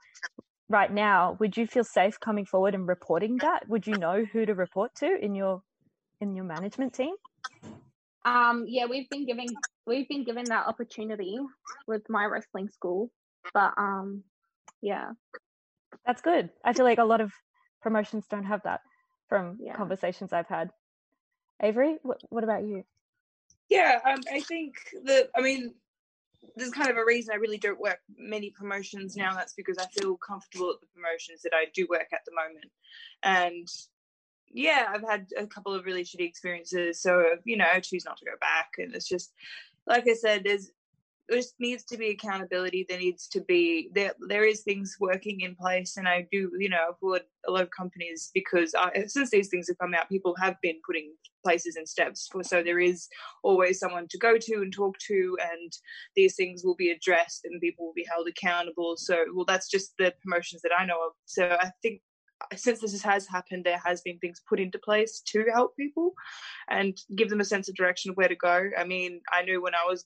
right 0.69 0.91
now, 0.91 1.37
would 1.39 1.57
you 1.57 1.67
feel 1.67 1.83
safe 1.83 2.19
coming 2.19 2.45
forward 2.45 2.75
and 2.75 2.87
reporting 2.87 3.39
that? 3.39 3.67
Would 3.67 3.87
you 3.87 3.95
know 3.95 4.25
who 4.25 4.45
to 4.45 4.53
report 4.53 4.91
to 4.97 5.17
in 5.19 5.35
your 5.35 5.61
in 6.21 6.35
your 6.35 6.45
management 6.45 6.93
team? 6.93 7.15
Um, 8.25 8.65
yeah, 8.67 8.85
we've 8.85 9.09
been 9.09 9.25
giving 9.25 9.55
we've 9.87 10.07
been 10.07 10.23
given 10.23 10.49
that 10.49 10.67
opportunity 10.67 11.39
with 11.87 12.03
my 12.09 12.25
wrestling 12.25 12.69
school, 12.69 13.11
but 13.53 13.73
um, 13.77 14.23
yeah, 14.81 15.11
That's 16.05 16.21
good. 16.21 16.49
I 16.63 16.73
feel 16.73 16.85
like 16.85 16.99
a 16.99 17.03
lot 17.05 17.21
of 17.21 17.31
promotions 17.81 18.25
don't 18.29 18.45
have 18.45 18.63
that 18.63 18.81
from 19.29 19.57
Yeah. 19.61 19.75
conversations 19.75 20.33
I've 20.33 20.47
had. 20.47 20.71
Avary, 21.63 21.97
what, 22.03 22.19
what 22.29 22.43
about 22.43 22.63
you? 22.63 22.83
Yeah, 23.69 23.99
um, 24.05 24.21
I 24.31 24.41
think 24.41 24.75
that 25.05 25.29
I 25.35 25.41
mean, 25.41 25.73
there's 26.55 26.71
kind 26.71 26.89
of 26.89 26.97
a 26.97 27.05
reason 27.05 27.33
I 27.33 27.37
really 27.37 27.57
don't 27.57 27.79
work 27.79 27.99
many 28.17 28.49
promotions 28.49 29.15
now. 29.15 29.33
That's 29.33 29.53
because 29.53 29.77
I 29.77 29.85
feel 29.87 30.17
comfortable 30.17 30.71
at 30.71 30.81
the 30.81 30.87
promotions 30.87 31.41
that 31.43 31.53
I 31.53 31.65
do 31.73 31.87
work 31.89 32.07
at 32.11 32.21
the 32.25 32.33
moment, 32.33 32.71
and 33.23 33.67
yeah, 34.53 34.87
I've 34.89 35.07
had 35.07 35.27
a 35.37 35.47
couple 35.47 35.73
of 35.73 35.85
really 35.85 36.03
shitty 36.03 36.27
experiences. 36.27 37.01
So 37.01 37.35
you 37.45 37.57
know, 37.57 37.65
I 37.71 37.79
choose 37.79 38.05
not 38.05 38.17
to 38.17 38.25
go 38.25 38.33
back, 38.39 38.71
and 38.77 38.93
it's 38.95 39.07
just 39.07 39.33
like 39.87 40.07
I 40.07 40.13
said, 40.13 40.43
there's 40.43 40.67
there 40.67 40.73
just 41.31 41.55
needs 41.59 41.83
to 41.85 41.97
be 41.97 42.09
accountability. 42.09 42.85
There 42.87 42.99
needs 42.99 43.27
to 43.29 43.41
be 43.41 43.89
there. 43.93 44.13
There 44.27 44.45
is 44.45 44.61
things 44.61 44.97
working 44.99 45.41
in 45.41 45.55
place, 45.55 45.97
and 45.97 46.07
I 46.07 46.27
do, 46.31 46.51
you 46.57 46.69
know, 46.69 46.89
applaud 46.89 47.21
a 47.47 47.51
lot 47.51 47.63
of 47.63 47.71
companies 47.71 48.31
because 48.33 48.75
I, 48.75 49.05
since 49.07 49.29
these 49.29 49.49
things 49.49 49.67
have 49.67 49.77
come 49.77 49.93
out, 49.93 50.09
people 50.09 50.35
have 50.41 50.55
been 50.61 50.79
putting 50.85 51.13
places 51.43 51.75
and 51.75 51.87
steps 51.87 52.27
for. 52.31 52.43
So 52.43 52.61
there 52.61 52.79
is 52.79 53.07
always 53.43 53.79
someone 53.79 54.07
to 54.09 54.17
go 54.17 54.37
to 54.37 54.55
and 54.55 54.73
talk 54.73 54.97
to, 55.07 55.37
and 55.41 55.71
these 56.15 56.35
things 56.35 56.63
will 56.63 56.75
be 56.75 56.91
addressed, 56.91 57.45
and 57.45 57.61
people 57.61 57.85
will 57.85 57.93
be 57.93 58.07
held 58.09 58.27
accountable. 58.27 58.95
So, 58.97 59.25
well, 59.33 59.45
that's 59.45 59.69
just 59.69 59.93
the 59.97 60.13
promotions 60.21 60.61
that 60.63 60.71
I 60.77 60.85
know 60.85 61.05
of. 61.07 61.13
So 61.25 61.57
I 61.59 61.71
think 61.81 62.01
since 62.55 62.79
this 62.79 63.01
has 63.01 63.27
happened, 63.27 63.65
there 63.65 63.81
has 63.85 64.01
been 64.01 64.17
things 64.19 64.41
put 64.47 64.59
into 64.59 64.79
place 64.79 65.21
to 65.27 65.45
help 65.53 65.75
people 65.77 66.13
and 66.69 66.97
give 67.15 67.29
them 67.29 67.39
a 67.39 67.45
sense 67.45 67.69
of 67.69 67.75
direction 67.75 68.09
of 68.09 68.17
where 68.17 68.27
to 68.27 68.35
go. 68.35 68.69
I 68.77 68.83
mean, 68.83 69.21
I 69.31 69.43
knew 69.43 69.61
when 69.61 69.75
I 69.75 69.85
was 69.87 70.05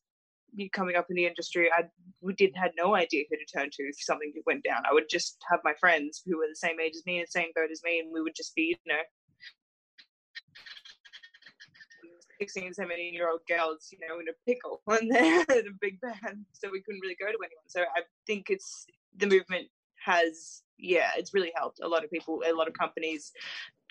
coming 0.73 0.95
up 0.95 1.07
in 1.09 1.15
the 1.15 1.25
industry, 1.25 1.69
I 1.71 1.83
we 2.21 2.33
didn't 2.33 2.57
had 2.57 2.71
no 2.77 2.95
idea 2.95 3.25
who 3.29 3.37
to 3.37 3.45
turn 3.45 3.69
to 3.71 3.83
if 3.83 3.95
something 3.99 4.33
went 4.45 4.63
down. 4.63 4.83
I 4.89 4.93
would 4.93 5.09
just 5.09 5.37
have 5.49 5.59
my 5.63 5.73
friends 5.79 6.21
who 6.25 6.37
were 6.37 6.47
the 6.49 6.55
same 6.55 6.79
age 6.79 6.93
as 6.95 7.05
me 7.05 7.19
and 7.19 7.29
same 7.29 7.49
boat 7.55 7.71
as 7.71 7.81
me, 7.83 7.99
and 7.99 8.11
we 8.13 8.21
would 8.21 8.35
just 8.35 8.55
be, 8.55 8.77
you 8.85 8.93
know, 8.93 9.01
16, 12.39 12.73
17 12.73 13.13
year 13.13 13.29
old 13.29 13.41
girls, 13.47 13.89
you 13.91 13.99
know, 14.07 14.19
in 14.19 14.27
a 14.27 14.33
pickle 14.45 14.81
and 14.87 15.11
they're 15.11 15.59
in 15.59 15.67
a 15.67 15.77
big 15.79 15.99
band. 16.01 16.45
So 16.53 16.69
we 16.71 16.81
couldn't 16.81 17.01
really 17.01 17.17
go 17.19 17.27
to 17.27 17.31
anyone. 17.31 17.67
So 17.67 17.81
I 17.81 18.01
think 18.27 18.49
it's 18.49 18.85
the 19.17 19.27
movement 19.27 19.67
has, 20.03 20.61
yeah, 20.77 21.11
it's 21.17 21.33
really 21.33 21.51
helped 21.55 21.79
a 21.81 21.87
lot 21.87 22.03
of 22.03 22.11
people, 22.11 22.43
a 22.45 22.53
lot 22.53 22.67
of 22.67 22.73
companies 22.73 23.31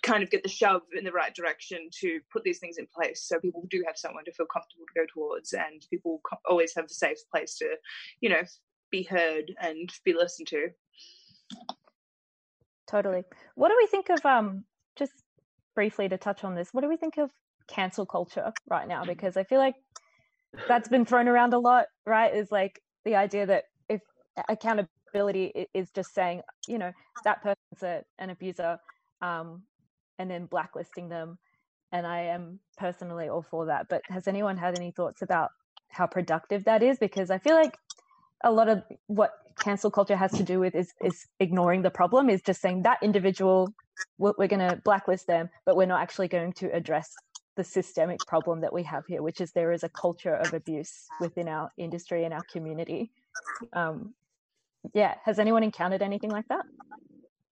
kind 0.05 0.23
of 0.23 0.31
get 0.31 0.43
the 0.43 0.49
shove 0.49 0.83
in 0.97 1.05
the 1.05 1.13
right 1.13 1.35
direction 1.35 1.89
to 1.91 2.21
put 2.33 2.45
these 2.45 2.59
things 2.59 2.79
in 2.79 2.87
place 2.95 3.23
so 3.23 3.41
people 3.41 3.67
do 3.71 3.83
have 3.87 3.97
someone 3.97 4.25
to 4.25 4.33
feel 4.33 4.47
comfortable 4.47 4.85
to 4.87 5.01
go 5.01 5.07
towards 5.13 5.53
and 5.53 5.87
people 5.91 6.21
always 6.49 6.75
have 6.75 6.85
a 6.85 6.89
safe 6.89 7.19
place 7.31 7.57
to 7.57 7.75
you 8.21 8.29
know 8.29 8.43
be 8.91 9.03
heard 9.03 9.53
and 9.61 9.91
be 10.05 10.13
listened 10.13 10.47
to 10.47 10.69
Totally. 12.87 13.25
What 13.55 13.69
do 13.69 13.77
we 13.77 13.87
think 13.87 14.11
of 14.11 14.25
um 14.25 14.65
just 14.97 15.13
briefly 15.75 16.09
to 16.09 16.19
touch 16.19 16.45
on 16.45 16.55
this? 16.55 16.69
What 16.73 16.83
do 16.83 16.89
we 16.89 16.97
think 16.97 17.19
of 17.19 17.31
cancel 17.67 18.07
culture 18.07 18.53
right 18.69 18.87
now? 18.87 19.05
Because 19.05 19.37
I 19.37 19.45
feel 19.45 19.59
like 19.59 19.75
that's 20.69 20.89
been 20.89 21.05
thrown 21.05 21.29
around 21.29 21.55
a 21.55 21.59
lot, 21.59 21.87
right? 22.07 22.35
Is 22.35 22.53
like 22.53 22.81
the 23.05 23.17
idea 23.17 23.47
that 23.47 23.65
if 23.89 24.01
accountability 24.49 25.67
is 25.75 25.91
just 25.91 26.15
saying, 26.15 26.43
you 26.69 26.79
know, 26.79 26.93
that 27.25 27.43
person's 27.43 27.83
a, 27.83 28.03
an 28.19 28.31
abuser, 28.31 28.79
um, 29.23 29.63
and 30.19 30.31
then 30.31 30.47
blacklisting 30.47 31.09
them. 31.09 31.39
And 31.93 32.07
I 32.07 32.23
am 32.23 32.61
personally 32.77 33.29
all 33.29 33.43
for 33.43 33.67
that. 33.67 33.87
But 33.89 34.03
has 34.09 34.27
anyone 34.27 34.57
had 34.57 34.75
any 34.75 34.91
thoughts 34.91 35.23
about 35.23 35.51
how 35.89 36.07
productive 36.07 36.65
that 36.65 36.83
is? 36.83 36.99
Because 36.99 37.31
I 37.31 37.39
feel 37.39 37.55
like 37.55 37.79
a 38.45 38.53
lot 38.53 38.69
of 38.69 38.83
what 39.07 39.33
cancel 39.59 39.91
culture 39.91 40.17
has 40.17 40.33
to 40.33 40.43
do 40.43 40.61
with 40.61 40.75
is 40.75 40.93
is 41.03 41.27
ignoring 41.41 41.83
the 41.83 41.91
problem 41.91 42.29
is 42.29 42.43
just 42.43 42.61
saying 42.61 42.83
that 42.83 42.99
individual 43.03 43.75
we're, 44.19 44.33
we're 44.39 44.49
going 44.49 44.61
to 44.61 44.81
blacklist 44.85 45.27
them 45.27 45.49
but 45.65 45.77
we're 45.77 45.87
not 45.87 46.01
actually 46.01 46.29
going 46.29 46.53
to 46.53 46.67
address 46.75 47.15
the 47.57 47.65
systemic 47.65 48.27
problem 48.27 48.61
that 48.61 48.73
we 48.73 48.83
have 48.83 49.05
here 49.07 49.23
which 49.23 49.41
is 49.41 49.53
there 49.53 49.73
is 49.73 49.85
a 49.85 49.89
culture 49.89 50.35
of 50.35 50.55
abuse 50.55 51.07
within 51.21 51.49
our 51.49 51.71
industry 51.77 52.25
and 52.25 52.35
our 52.35 52.43
community 52.53 53.11
um 53.73 54.13
yeah 54.93 55.15
has 55.25 55.39
anyone 55.39 55.63
encountered 55.63 56.03
anything 56.03 56.31
like 56.31 56.49
that 56.49 56.65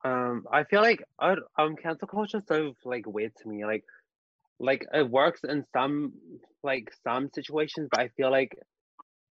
Um, 0.05 0.47
I 0.51 0.65
feel 0.65 0.81
like 0.83 1.03
I, 1.21 1.37
um 1.59 1.77
cancel 1.77 2.09
culture 2.09 2.39
is 2.39 2.45
so 2.47 2.75
like 2.85 3.07
weird 3.07 3.33
to 3.43 3.49
me. 3.49 3.65
Like, 3.65 3.85
like 4.59 4.85
it 4.93 5.09
works 5.09 5.43
in 5.45 5.65
some 5.73 6.13
like 6.63 6.93
some 7.05 7.31
situations, 7.35 7.89
but 7.91 8.01
I 8.01 8.09
feel 8.17 8.31
like 8.31 8.57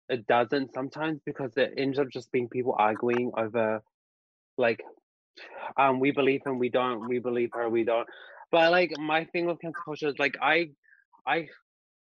it 0.08 0.26
doesn't 0.26 0.72
sometimes 0.74 1.20
because 1.24 1.52
it 1.56 1.74
ends 1.76 1.98
up 1.98 2.08
just 2.12 2.30
being 2.32 2.48
people 2.48 2.74
arguing 2.78 3.32
over 3.36 3.82
like 4.56 4.80
um 5.76 6.00
we 6.00 6.10
believe 6.10 6.42
him, 6.44 6.58
we 6.58 6.68
don't, 6.68 7.08
we 7.08 7.18
believe 7.18 7.50
her, 7.54 7.68
we 7.68 7.84
don't. 7.84 8.08
But 8.50 8.70
like 8.70 8.92
my 8.98 9.24
thing 9.26 9.46
with 9.46 9.60
cancel 9.60 9.82
culture 9.84 10.08
is 10.08 10.18
like 10.18 10.36
I 10.40 10.70
I 11.26 11.48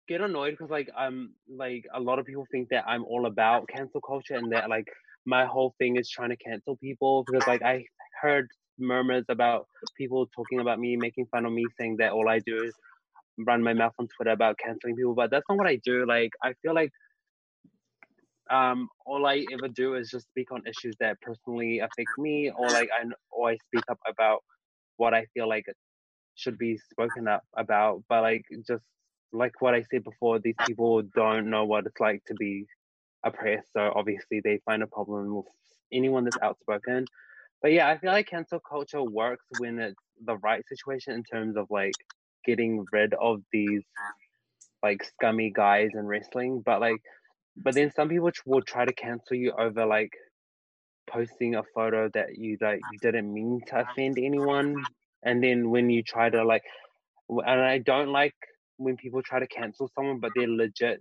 get 0.08 0.20
annoyed 0.20 0.52
because 0.52 0.70
like 0.70 0.88
I'm 0.96 1.34
like 1.48 1.84
a 1.94 2.00
lot 2.00 2.18
of 2.18 2.26
people 2.26 2.46
think 2.50 2.68
that 2.70 2.84
I'm 2.86 3.04
all 3.04 3.26
about 3.26 3.68
cancel 3.68 4.00
culture 4.00 4.34
and 4.34 4.52
that 4.52 4.68
like 4.68 4.86
my 5.24 5.44
whole 5.46 5.74
thing 5.78 5.96
is 5.96 6.08
trying 6.08 6.30
to 6.30 6.36
cancel 6.36 6.76
people 6.76 7.24
because 7.24 7.46
like 7.46 7.62
I 7.62 7.84
heard 8.20 8.48
murmurs 8.78 9.24
about 9.28 9.66
people 9.96 10.26
talking 10.34 10.60
about 10.60 10.78
me, 10.78 10.96
making 10.96 11.26
fun 11.26 11.46
of 11.46 11.52
me, 11.52 11.66
saying 11.78 11.96
that 11.98 12.12
all 12.12 12.28
I 12.28 12.40
do 12.40 12.62
is 12.64 12.74
run 13.38 13.62
my 13.62 13.74
mouth 13.74 13.94
on 13.98 14.08
Twitter 14.16 14.30
about 14.32 14.58
canceling 14.58 14.96
people, 14.96 15.14
but 15.14 15.30
that's 15.30 15.44
not 15.48 15.58
what 15.58 15.66
I 15.66 15.76
do. 15.84 16.06
Like 16.06 16.30
I 16.42 16.54
feel 16.62 16.74
like 16.74 16.90
um 18.50 18.88
all 19.04 19.26
I 19.26 19.46
ever 19.52 19.68
do 19.68 19.94
is 19.94 20.10
just 20.10 20.28
speak 20.28 20.52
on 20.52 20.62
issues 20.66 20.96
that 21.00 21.20
personally 21.20 21.80
affect 21.80 22.16
me 22.18 22.50
or 22.56 22.72
like 22.72 22.90
I 22.92 23.04
I 23.44 23.56
speak 23.68 23.84
up 23.90 23.98
about 24.08 24.44
what 24.96 25.14
I 25.14 25.26
feel 25.34 25.48
like 25.48 25.66
should 26.36 26.58
be 26.58 26.78
spoken 26.90 27.28
up 27.28 27.44
about. 27.56 28.04
But 28.08 28.22
like 28.22 28.44
just 28.66 28.84
like 29.32 29.60
what 29.60 29.74
I 29.74 29.84
said 29.90 30.04
before, 30.04 30.38
these 30.38 30.56
people 30.64 31.02
don't 31.14 31.50
know 31.50 31.64
what 31.64 31.86
it's 31.86 32.00
like 32.00 32.24
to 32.26 32.34
be 32.34 32.66
oppressed. 33.24 33.68
So 33.72 33.92
obviously 33.94 34.40
they 34.42 34.60
find 34.64 34.82
a 34.82 34.86
problem 34.86 35.34
with 35.36 35.46
anyone 35.92 36.24
that's 36.24 36.38
outspoken. 36.42 37.06
But 37.62 37.72
yeah, 37.72 37.88
I 37.88 37.98
feel 37.98 38.12
like 38.12 38.28
cancel 38.28 38.60
culture 38.60 39.02
works 39.02 39.44
when 39.50 39.78
it's 39.78 39.96
the 40.24 40.36
right 40.38 40.62
situation 40.68 41.14
in 41.14 41.24
terms 41.24 41.56
of 41.56 41.66
like 41.70 41.96
getting 42.44 42.84
rid 42.92 43.14
of 43.14 43.40
these 43.52 43.82
like 44.82 45.02
scummy 45.04 45.52
guys 45.54 45.90
in 45.94 46.06
wrestling. 46.06 46.62
But 46.64 46.80
like, 46.80 47.00
but 47.56 47.74
then 47.74 47.90
some 47.94 48.08
people 48.08 48.30
will 48.44 48.62
try 48.62 48.84
to 48.84 48.92
cancel 48.92 49.36
you 49.36 49.52
over 49.58 49.86
like 49.86 50.10
posting 51.10 51.54
a 51.54 51.62
photo 51.74 52.10
that 52.14 52.36
you 52.36 52.58
like 52.60 52.80
you 52.92 52.98
didn't 53.00 53.32
mean 53.32 53.60
to 53.68 53.80
offend 53.80 54.18
anyone, 54.18 54.76
and 55.22 55.42
then 55.42 55.70
when 55.70 55.90
you 55.90 56.02
try 56.02 56.28
to 56.28 56.44
like, 56.44 56.62
and 57.28 57.60
I 57.60 57.78
don't 57.78 58.10
like 58.10 58.34
when 58.76 58.96
people 58.96 59.22
try 59.22 59.40
to 59.40 59.46
cancel 59.46 59.90
someone, 59.94 60.20
but 60.20 60.32
they're 60.34 60.48
legit 60.48 61.00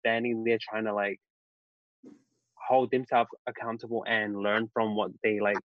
standing 0.00 0.44
there 0.44 0.58
trying 0.60 0.84
to 0.84 0.94
like 0.94 1.20
hold 2.68 2.90
themselves 2.90 3.30
accountable 3.46 4.04
and 4.06 4.36
learn 4.36 4.68
from 4.72 4.94
what 4.94 5.10
they 5.22 5.40
like 5.40 5.58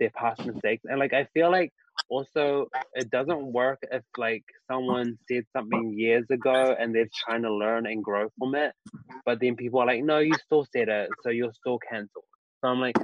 their 0.00 0.10
past 0.10 0.44
mistakes 0.46 0.84
and 0.88 0.98
like 0.98 1.12
i 1.12 1.26
feel 1.34 1.50
like 1.50 1.70
also 2.08 2.66
it 2.94 3.10
doesn't 3.10 3.44
work 3.52 3.78
if 3.90 4.02
like 4.16 4.44
someone 4.70 5.18
said 5.28 5.44
something 5.54 5.92
years 5.96 6.24
ago 6.30 6.74
and 6.78 6.94
they're 6.94 7.08
trying 7.24 7.42
to 7.42 7.52
learn 7.52 7.86
and 7.86 8.02
grow 8.02 8.28
from 8.38 8.54
it 8.54 8.72
but 9.26 9.40
then 9.40 9.56
people 9.56 9.80
are 9.80 9.86
like 9.86 10.04
no 10.04 10.18
you 10.18 10.32
still 10.34 10.64
said 10.72 10.88
it 10.88 11.08
so 11.22 11.30
you're 11.30 11.52
still 11.52 11.78
cancelled 11.90 12.24
so 12.60 12.68
i'm 12.68 12.80
like 12.80 12.96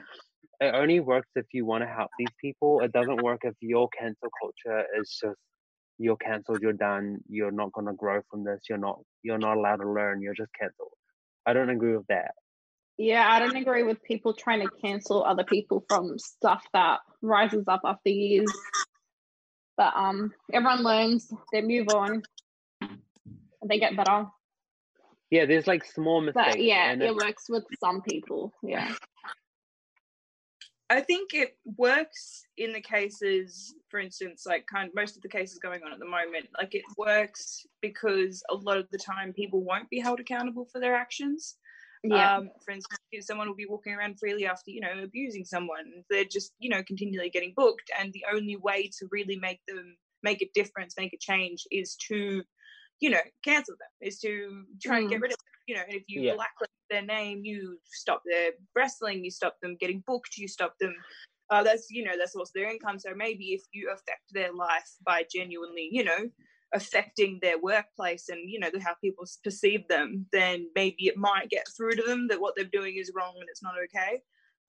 it 0.60 0.74
only 0.74 1.00
works 1.00 1.28
if 1.34 1.46
you 1.52 1.66
want 1.66 1.82
to 1.82 1.88
help 1.88 2.10
these 2.16 2.28
people. 2.40 2.80
It 2.80 2.92
doesn't 2.92 3.22
work 3.22 3.40
if 3.42 3.54
your 3.60 3.88
cancel 3.88 4.28
culture 4.40 4.84
is 4.98 5.18
just 5.20 5.36
you're 5.98 6.16
cancelled 6.16 6.60
you're 6.60 6.72
done 6.72 7.18
you're 7.28 7.52
not 7.52 7.72
going 7.72 7.86
to 7.86 7.92
grow 7.92 8.20
from 8.30 8.44
this 8.44 8.60
you're 8.68 8.78
not 8.78 8.98
you're 9.22 9.38
not 9.38 9.56
allowed 9.56 9.76
to 9.76 9.88
learn 9.88 10.20
you're 10.20 10.34
just 10.34 10.50
cancelled 10.58 10.90
i 11.46 11.52
don't 11.52 11.70
agree 11.70 11.96
with 11.96 12.06
that 12.08 12.32
Yeah, 12.96 13.26
I 13.28 13.40
don't 13.40 13.56
agree 13.56 13.82
with 13.82 14.02
people 14.02 14.34
trying 14.34 14.60
to 14.60 14.68
cancel 14.80 15.24
other 15.24 15.44
people 15.44 15.84
from 15.88 16.18
stuff 16.18 16.64
that 16.72 17.00
rises 17.22 17.64
up 17.66 17.80
after 17.84 18.10
years. 18.10 18.50
But 19.76 19.92
um, 19.96 20.32
everyone 20.52 20.84
learns, 20.84 21.32
they 21.52 21.60
move 21.60 21.88
on, 21.88 22.22
they 23.66 23.78
get 23.78 23.96
better. 23.96 24.26
Yeah, 25.30 25.46
there's 25.46 25.66
like 25.66 25.84
small 25.84 26.20
mistakes. 26.20 26.52
But 26.52 26.62
yeah, 26.62 26.92
and 26.92 27.02
it 27.02 27.16
works 27.16 27.46
with 27.48 27.64
some 27.80 28.02
people. 28.02 28.52
Yeah. 28.62 28.94
I 30.90 31.00
think 31.00 31.34
it 31.34 31.56
works 31.64 32.44
in 32.56 32.72
the 32.72 32.80
cases, 32.80 33.74
for 33.88 33.98
instance, 33.98 34.44
like 34.46 34.66
kind 34.66 34.88
of 34.88 34.94
most 34.94 35.16
of 35.16 35.22
the 35.22 35.28
cases 35.28 35.58
going 35.58 35.82
on 35.82 35.92
at 35.92 35.98
the 35.98 36.04
moment. 36.04 36.46
Like 36.56 36.74
it 36.74 36.84
works 36.96 37.66
because 37.80 38.44
a 38.50 38.54
lot 38.54 38.76
of 38.76 38.88
the 38.90 38.98
time 38.98 39.32
people 39.32 39.64
won't 39.64 39.90
be 39.90 39.98
held 39.98 40.20
accountable 40.20 40.68
for 40.70 40.80
their 40.80 40.94
actions. 40.94 41.56
Yeah. 42.04 42.30
Um, 42.36 42.50
for 42.64 42.72
instance, 42.72 43.00
if 43.12 43.24
someone 43.24 43.48
will 43.48 43.56
be 43.56 43.66
walking 43.66 43.94
around 43.94 44.18
freely 44.20 44.46
after, 44.46 44.70
you 44.70 44.80
know, 44.80 45.02
abusing 45.02 45.44
someone, 45.44 46.04
they're 46.10 46.24
just, 46.24 46.52
you 46.58 46.70
know, 46.70 46.82
continually 46.82 47.30
getting 47.30 47.54
booked. 47.56 47.90
And 47.98 48.12
the 48.12 48.24
only 48.32 48.56
way 48.56 48.90
to 48.98 49.08
really 49.10 49.36
make 49.36 49.60
them 49.66 49.96
make 50.22 50.42
a 50.42 50.50
difference, 50.54 50.94
make 50.98 51.12
a 51.14 51.18
change 51.18 51.66
is 51.70 51.96
to, 52.08 52.42
you 53.00 53.10
know, 53.10 53.20
cancel 53.44 53.74
them, 53.74 54.08
is 54.08 54.20
to 54.20 54.64
try 54.82 55.00
and 55.00 55.08
get 55.08 55.20
Mm. 55.20 55.22
rid 55.22 55.32
of 55.32 55.38
them. 55.38 55.44
You 55.66 55.76
know, 55.76 55.82
and 55.86 55.94
if 55.94 56.04
you 56.08 56.22
Yeah. 56.22 56.30
blacklist 56.30 56.72
their 56.90 57.02
name, 57.02 57.40
you 57.44 57.78
stop 57.84 58.22
their 58.26 58.52
wrestling, 58.76 59.24
you 59.24 59.30
stop 59.30 59.56
them 59.62 59.76
getting 59.80 60.04
booked, 60.06 60.36
you 60.36 60.48
stop 60.48 60.74
them 60.80 60.94
uh, 61.50 61.62
that's 61.62 61.88
you 61.90 62.04
know 62.04 62.12
that's 62.18 62.34
also 62.34 62.50
their 62.54 62.70
income 62.70 62.98
so 62.98 63.10
maybe 63.14 63.52
if 63.52 63.62
you 63.72 63.90
affect 63.90 64.22
their 64.32 64.52
life 64.52 64.90
by 65.04 65.24
genuinely 65.32 65.88
you 65.92 66.02
know 66.04 66.30
affecting 66.74 67.38
their 67.40 67.58
workplace 67.58 68.28
and 68.28 68.50
you 68.50 68.58
know 68.58 68.70
how 68.84 68.94
people 69.00 69.24
perceive 69.42 69.86
them 69.88 70.26
then 70.32 70.66
maybe 70.74 71.06
it 71.06 71.16
might 71.16 71.48
get 71.48 71.66
through 71.76 71.92
to 71.92 72.02
them 72.02 72.26
that 72.28 72.40
what 72.40 72.54
they're 72.56 72.64
doing 72.72 72.96
is 72.96 73.12
wrong 73.14 73.34
and 73.38 73.48
it's 73.48 73.62
not 73.62 73.74
okay 73.84 74.20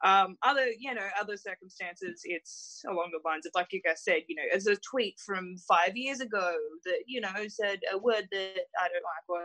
um 0.03 0.37
other 0.43 0.67
you 0.79 0.93
know 0.93 1.07
other 1.19 1.37
circumstances 1.37 2.21
it's 2.25 2.81
along 2.87 3.09
the 3.11 3.29
lines 3.29 3.45
of 3.45 3.51
like 3.55 3.67
you 3.71 3.81
guys 3.81 4.03
said 4.03 4.21
you 4.27 4.35
know 4.35 4.43
as 4.53 4.67
a 4.67 4.75
tweet 4.77 5.19
from 5.25 5.55
five 5.67 5.95
years 5.95 6.19
ago 6.19 6.55
that 6.83 6.99
you 7.07 7.19
know 7.19 7.29
said 7.47 7.79
a 7.93 7.97
word 7.97 8.27
that 8.31 8.65
i 8.79 8.87
don't 8.87 9.03
like 9.03 9.29
or 9.29 9.41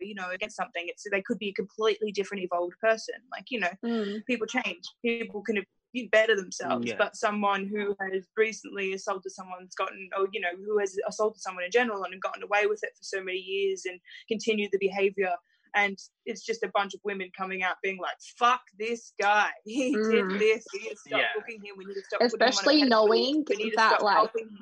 you 0.00 0.14
know 0.14 0.30
against 0.30 0.56
something 0.56 0.84
it's 0.86 1.04
they 1.10 1.22
could 1.22 1.38
be 1.38 1.48
a 1.48 1.54
completely 1.54 2.12
different 2.12 2.42
evolved 2.42 2.74
person 2.80 3.14
like 3.32 3.44
you 3.50 3.60
know 3.60 3.70
Mm. 3.84 4.24
people 4.26 4.46
change. 4.46 4.84
People 5.04 5.42
can 5.42 5.64
be 5.96 6.08
better 6.08 6.36
themselves, 6.36 6.86
Yeah. 6.86 6.96
but 6.98 7.16
someone 7.16 7.66
who 7.66 7.96
has 8.00 8.26
recently 8.36 8.92
assaulted 8.92 9.32
someone's 9.32 9.74
gotten, 9.74 10.08
or 10.16 10.28
you 10.32 10.40
know, 10.40 10.54
who 10.64 10.78
has 10.78 10.96
assaulted 11.08 11.40
someone 11.42 11.64
in 11.64 11.70
general 11.70 12.04
and 12.04 12.20
gotten 12.20 12.42
away 12.42 12.66
with 12.66 12.80
it 12.82 12.90
for 12.96 13.02
so 13.02 13.22
many 13.22 13.38
years 13.38 13.84
and 13.86 13.98
continued 14.28 14.70
the 14.72 14.78
behavior. 14.78 15.32
And 15.74 15.98
it's 16.24 16.44
just 16.44 16.62
a 16.62 16.68
bunch 16.74 16.94
of 16.94 17.00
women 17.04 17.30
coming 17.36 17.62
out 17.62 17.76
being 17.82 17.98
like, 17.98 18.16
"Fuck 18.38 18.62
this 18.78 19.12
guy! 19.20 19.50
He 19.64 19.96
Mm. 19.96 20.10
did 20.10 20.40
this. 20.40 20.66
We 20.72 20.80
need 20.80 20.90
to 20.90 20.96
stop 20.96 21.20
Yeah. 21.20 21.28
booking 21.34 21.60
him. 21.64 21.74
We 21.78 21.84
need 21.86 21.94
to 21.94 22.02
stop." 22.04 22.20
putting 22.20 22.34
him 22.34 22.42
on 22.42 22.46
a 22.46 22.50
Especially 22.50 22.82
knowing 22.84 23.44
we 23.48 23.56
need 23.56 23.70
to 23.70 23.76
that, 23.76 23.90
stop 24.00 24.02
like, 24.02 24.36
him." 24.36 24.58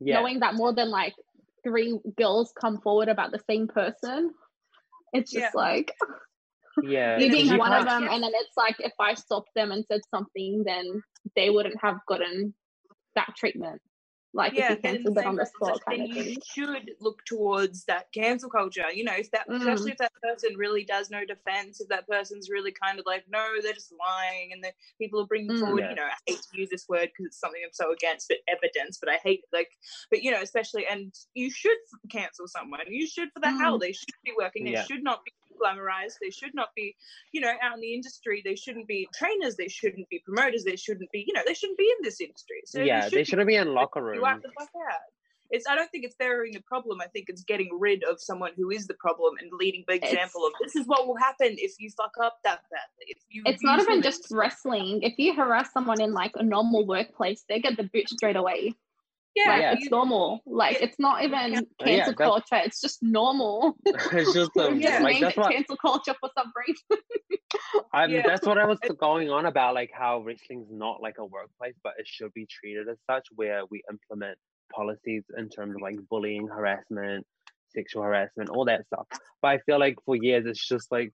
yeah, 0.00 0.14
knowing 0.20 0.40
that 0.40 0.54
more 0.54 0.72
than 0.72 0.90
like 0.90 1.14
three 1.64 1.98
girls 2.16 2.52
come 2.60 2.80
forward 2.80 3.08
about 3.08 3.30
the 3.32 3.42
same 3.50 3.68
person, 3.68 4.32
it's 5.12 5.30
just 5.30 5.44
Yeah. 5.54 5.60
like 5.66 5.92
yeah. 6.82 7.18
you 7.18 7.30
being 7.30 7.58
one 7.58 7.72
of 7.72 7.84
them, 7.84 8.08
and 8.08 8.22
then 8.22 8.32
it's 8.34 8.56
like 8.56 8.76
if 8.80 8.92
I 8.98 9.14
stopped 9.14 9.50
them 9.54 9.72
and 9.72 9.84
said 9.90 10.00
something, 10.10 10.62
then 10.64 11.02
they 11.36 11.50
wouldn't 11.50 11.76
have 11.82 11.98
gotten 12.06 12.54
that 13.14 13.34
treatment. 13.36 13.80
Like 14.34 14.54
yeah, 14.54 14.72
if 14.72 14.78
you 14.78 14.82
then 14.82 14.94
cancelled 14.94 15.16
them 15.16 15.22
same 15.24 15.28
on 15.28 15.36
the 15.36 15.42
person, 15.42 15.54
spot, 15.60 15.80
then 15.88 15.98
kind 15.98 16.10
of 16.10 16.16
you 16.16 16.36
should 16.54 16.90
look 17.02 17.22
towards 17.26 17.84
that 17.84 18.06
cancel 18.14 18.48
culture. 18.48 18.90
You 18.90 19.04
know, 19.04 19.12
if 19.12 19.30
that, 19.32 19.46
Mm. 19.46 19.58
especially 19.58 19.92
if 19.92 19.98
that 19.98 20.12
person 20.22 20.56
really 20.56 20.84
does 20.84 21.10
no 21.10 21.26
defense, 21.26 21.82
if 21.82 21.88
that 21.88 22.08
person's 22.08 22.48
really 22.48 22.72
kind 22.72 22.98
of 22.98 23.04
like, 23.04 23.24
no, 23.28 23.46
they're 23.62 23.74
just 23.74 23.92
lying, 23.92 24.52
and 24.54 24.64
the 24.64 24.72
people 24.98 25.20
are 25.20 25.26
bringing 25.26 25.52
Mm. 25.52 25.60
forward, 25.60 25.80
Yeah. 25.80 25.90
you 25.90 25.96
know, 25.96 26.04
I 26.06 26.14
hate 26.26 26.40
to 26.50 26.58
use 26.58 26.70
this 26.70 26.88
word 26.88 27.10
because 27.10 27.26
it's 27.26 27.40
something 27.40 27.60
I'm 27.62 27.74
so 27.74 27.92
against, 27.92 28.28
but 28.28 28.38
evidence. 28.48 28.96
But 28.98 29.10
I 29.10 29.16
hate 29.16 29.40
it, 29.40 29.54
like, 29.54 29.76
but 30.10 30.22
you 30.22 30.30
know, 30.30 30.40
especially, 30.40 30.86
and 30.86 31.14
you 31.34 31.50
should 31.50 31.76
cancel 32.10 32.48
someone. 32.48 32.80
You 32.88 33.06
should, 33.06 33.30
for 33.34 33.40
the 33.40 33.50
hell, 33.50 33.78
they 33.78 33.92
should 33.92 34.08
be 34.24 34.32
working. 34.34 34.64
They 34.64 34.72
Yeah. 34.72 34.84
should 34.84 35.02
not 35.02 35.26
be 35.26 35.32
glamorized. 35.60 36.14
They 36.20 36.30
should 36.30 36.54
not 36.54 36.68
be, 36.74 36.96
you 37.32 37.40
know, 37.40 37.52
out 37.62 37.74
in 37.74 37.80
the 37.80 37.94
industry. 37.94 38.42
They 38.44 38.56
shouldn't 38.56 38.86
be 38.86 39.08
trainers. 39.14 39.56
They 39.56 39.68
shouldn't 39.68 40.08
be 40.08 40.22
promoters. 40.24 40.64
They 40.64 40.76
shouldn't 40.76 41.10
be, 41.10 41.24
you 41.26 41.32
know, 41.32 41.42
they 41.46 41.54
shouldn't 41.54 41.78
be 41.78 41.92
in 41.98 42.02
this 42.02 42.20
industry. 42.20 42.62
So 42.66 42.80
yeah, 42.80 43.04
should 43.04 43.12
they 43.12 43.24
shouldn't 43.24 43.48
be 43.48 43.56
in 43.56 43.74
locker 43.74 44.14
you 44.14 44.24
out 44.26 44.42
the 44.42 44.50
fuck 44.58 44.68
out. 44.90 45.00
It's. 45.50 45.66
I 45.68 45.74
don't 45.74 45.90
think 45.90 46.04
it's 46.04 46.14
burying 46.14 46.54
the 46.54 46.62
problem. 46.62 47.00
I 47.02 47.06
think 47.08 47.26
it's 47.28 47.42
getting 47.42 47.68
rid 47.78 48.02
of 48.04 48.20
someone 48.20 48.52
who 48.56 48.70
is 48.70 48.86
the 48.86 48.94
problem 48.94 49.34
and 49.40 49.50
leading 49.52 49.84
the 49.86 49.94
example 49.94 50.46
of 50.46 50.52
this 50.62 50.74
is 50.76 50.86
what 50.86 51.06
will 51.06 51.16
happen 51.16 51.54
if 51.58 51.74
you 51.78 51.90
fuck 51.90 52.12
up 52.22 52.38
that 52.44 52.60
badly. 52.70 53.06
If 53.08 53.18
you 53.28 53.42
It's 53.44 53.62
not 53.62 53.80
even 53.80 54.00
just 54.00 54.28
wrestling. 54.30 55.02
If 55.02 55.18
you 55.18 55.34
harass 55.34 55.72
someone 55.72 56.00
in 56.00 56.14
like 56.14 56.32
a 56.36 56.42
normal 56.42 56.86
workplace, 56.86 57.44
they 57.48 57.60
get 57.60 57.76
the 57.76 57.84
boot 57.84 58.08
straight 58.08 58.36
away. 58.36 58.74
Yeah. 59.34 59.48
like 59.70 59.78
it's 59.78 59.90
normal. 59.90 60.40
Like 60.46 60.78
it's 60.80 60.98
not 60.98 61.22
even 61.24 61.66
cancel 61.80 62.12
that's- 62.12 62.16
culture. 62.16 62.62
It's 62.64 62.80
just 62.80 63.02
normal. 63.02 63.76
it's 63.86 64.32
just 64.34 64.56
um, 64.58 64.74
We've 64.74 64.82
Yeah. 64.82 64.90
just 64.90 65.02
like 65.04 65.20
that's 65.20 65.36
what 65.36 65.52
cancel 65.52 65.76
culture 65.76 66.14
for 66.20 66.30
some 66.36 66.52
reason. 66.66 67.04
I'm, 67.92 68.10
Yeah. 68.10 68.22
that's 68.26 68.46
what 68.46 68.58
I 68.58 68.66
was 68.66 68.78
going 68.98 69.30
on 69.30 69.46
about, 69.46 69.74
like 69.74 69.90
how 69.92 70.20
wrestling's 70.20 70.68
not 70.70 71.02
like 71.02 71.16
a 71.18 71.24
workplace, 71.24 71.74
but 71.82 71.92
it 71.98 72.06
should 72.06 72.32
be 72.34 72.46
treated 72.50 72.88
as 72.88 72.98
such, 73.10 73.26
where 73.34 73.62
we 73.70 73.82
implement 73.90 74.38
policies 74.74 75.22
in 75.36 75.48
terms 75.48 75.74
of 75.76 75.82
like 75.82 75.96
bullying, 76.08 76.46
harassment, 76.48 77.26
sexual 77.74 78.02
harassment, 78.02 78.48
all 78.50 78.64
that 78.66 78.86
stuff. 78.86 79.06
But 79.42 79.48
I 79.48 79.58
feel 79.58 79.78
like 79.78 79.96
for 80.04 80.16
years 80.16 80.46
it's 80.46 80.66
just 80.66 80.90
like 80.90 81.12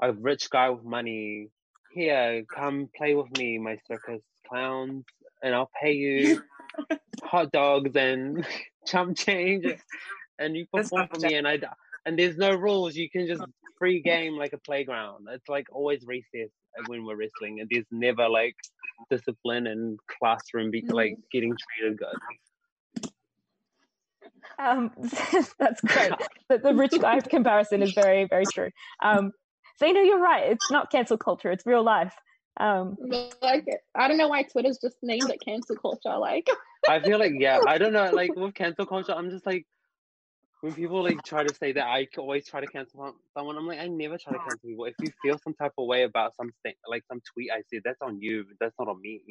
a 0.00 0.12
rich 0.12 0.50
guy 0.50 0.70
with 0.70 0.84
money. 0.84 1.48
Here, 1.94 2.42
come 2.54 2.88
play 2.96 3.14
with 3.14 3.36
me, 3.38 3.58
my 3.58 3.76
circus 3.86 4.22
clowns, 4.48 5.04
and 5.42 5.54
I'll 5.54 5.70
pay 5.82 5.92
you 5.92 6.42
hot 7.22 7.52
dogs 7.52 7.96
and 7.96 8.46
chump 8.86 9.16
change, 9.16 9.66
and 10.38 10.56
you 10.56 10.66
perform 10.72 11.08
for 11.12 11.20
me, 11.20 11.34
and 11.34 11.46
I 11.46 11.58
and 12.04 12.18
there's 12.18 12.36
no 12.36 12.54
rules. 12.54 12.96
You 12.96 13.08
can 13.10 13.26
just 13.26 13.42
free 13.78 14.00
game 14.00 14.36
like 14.36 14.52
a 14.52 14.58
playground. 14.58 15.26
It's 15.30 15.48
like 15.48 15.66
always 15.72 16.04
recess 16.06 16.50
when 16.86 17.04
we're 17.04 17.16
wrestling, 17.16 17.60
and 17.60 17.68
there's 17.70 17.86
never 17.90 18.28
like 18.28 18.56
discipline 19.10 19.66
and 19.66 19.98
classroom 20.18 20.70
be 20.70 20.84
like 20.88 21.16
getting 21.32 21.56
treated 21.56 21.98
good. 21.98 23.10
Um, 24.58 24.92
that's 25.58 25.80
great. 25.80 26.12
The, 26.48 26.58
the 26.58 26.74
rich 26.74 26.92
guy 27.00 27.18
comparison 27.20 27.82
is 27.82 27.94
very, 27.94 28.26
very 28.26 28.44
true. 28.44 28.68
Um, 29.02 29.32
so 29.78 29.86
you 29.86 29.94
know, 29.94 30.02
you're 30.02 30.20
right. 30.20 30.52
It's 30.52 30.70
not 30.70 30.90
cancel 30.90 31.16
culture; 31.16 31.50
it's 31.50 31.64
real 31.64 31.82
life. 31.82 32.14
Um, 32.58 32.96
like 33.40 33.66
I 33.94 34.08
don't 34.08 34.18
know 34.18 34.28
why 34.28 34.42
Twitter's 34.42 34.78
just 34.78 34.96
named 35.02 35.30
it 35.30 35.40
cancel 35.44 35.76
culture. 35.76 36.16
Like 36.16 36.48
I 36.88 37.00
feel 37.00 37.18
like 37.18 37.32
yeah, 37.38 37.60
I 37.66 37.78
don't 37.78 37.92
know, 37.92 38.10
like 38.14 38.34
with 38.36 38.54
cancel 38.54 38.86
culture, 38.86 39.12
I'm 39.12 39.30
just 39.30 39.46
like 39.46 39.66
when 40.62 40.72
people 40.74 41.02
like 41.02 41.22
try 41.24 41.42
to 41.42 41.52
say 41.52 41.72
that 41.72 41.84
I 41.84 42.06
always 42.16 42.46
try 42.46 42.60
to 42.60 42.68
cancel 42.68 43.14
someone, 43.36 43.56
I'm 43.56 43.66
like 43.66 43.80
I 43.80 43.88
never 43.88 44.16
try 44.16 44.32
to 44.32 44.38
cancel 44.46 44.60
people. 44.64 44.84
If 44.86 44.94
you 45.02 45.10
feel 45.20 45.38
some 45.42 45.54
type 45.54 45.72
of 45.76 45.86
way 45.86 46.04
about 46.04 46.34
something, 46.36 46.72
like 46.88 47.02
some 47.08 47.20
tweet 47.34 47.50
I 47.52 47.62
said, 47.68 47.82
that's 47.84 48.00
on 48.00 48.20
you. 48.20 48.44
That's 48.60 48.74
not 48.78 48.88
on 48.88 49.00
me. 49.00 49.22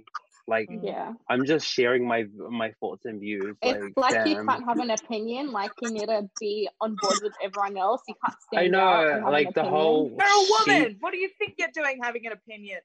Like 0.47 0.69
yeah, 0.83 1.13
I'm 1.29 1.45
just 1.45 1.65
sharing 1.65 2.05
my 2.05 2.25
my 2.49 2.73
thoughts 2.79 3.05
and 3.05 3.19
views. 3.19 3.55
it's 3.61 3.95
like, 3.95 4.13
like 4.13 4.27
you 4.27 4.35
can't 4.43 4.65
have 4.67 4.79
an 4.79 4.91
opinion. 4.91 5.51
Like 5.51 5.71
you 5.79 5.93
need 5.93 6.07
to 6.07 6.29
be 6.39 6.67
on 6.81 6.97
board 6.99 7.19
with 7.23 7.33
everyone 7.41 7.77
else. 7.77 8.01
You 8.07 8.15
can't 8.23 8.35
I 8.53 8.57
stand 8.57 8.75
out 8.75 9.07
and 9.07 9.23
know, 9.23 9.29
like 9.29 9.53
the 9.53 9.61
an 9.63 9.69
whole 9.69 10.11
You're 10.19 10.27
a 10.27 10.49
woman. 10.49 10.89
sheep- 10.91 10.97
What 10.99 11.11
do 11.13 11.17
you 11.19 11.29
think 11.39 11.55
you're 11.59 11.69
doing 11.73 11.99
having 12.03 12.25
an 12.25 12.33
opinion? 12.33 12.79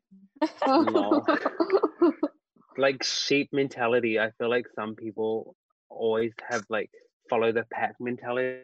No. 0.92 1.24
opinion. 1.26 2.12
like 2.78 3.02
sheep 3.02 3.48
mentality. 3.52 4.20
I 4.20 4.30
feel 4.38 4.50
like 4.50 4.66
some 4.76 4.94
people 4.94 5.56
always 5.88 6.32
have 6.48 6.64
like 6.68 6.90
follow 7.29 7.53
the 7.53 7.65
pack 7.73 7.95
mentality. 8.01 8.61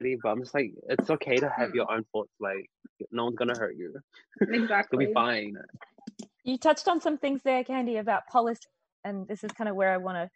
But 0.00 0.30
I'm 0.30 0.40
just 0.40 0.54
like, 0.54 0.72
it's 0.88 1.10
okay 1.10 1.36
to 1.36 1.48
have 1.48 1.68
mm-hmm. 1.68 1.76
your 1.76 1.92
own 1.92 2.04
thoughts. 2.12 2.32
Like, 2.40 2.68
no 3.10 3.24
one's 3.24 3.36
gonna 3.36 3.58
hurt 3.58 3.76
you. 3.76 3.94
You'll 4.40 4.98
be 4.98 5.12
fine. 5.12 5.56
you 6.44 6.58
touched 6.58 6.88
on 6.88 7.00
some 7.00 7.18
things 7.18 7.42
there, 7.42 7.62
Candy, 7.64 7.96
about 7.98 8.26
policy, 8.26 8.62
and 9.04 9.26
this 9.28 9.44
is 9.44 9.52
kind 9.52 9.68
of 9.68 9.76
where 9.76 9.92
I 9.92 9.98
want 9.98 10.16
to 10.16 10.30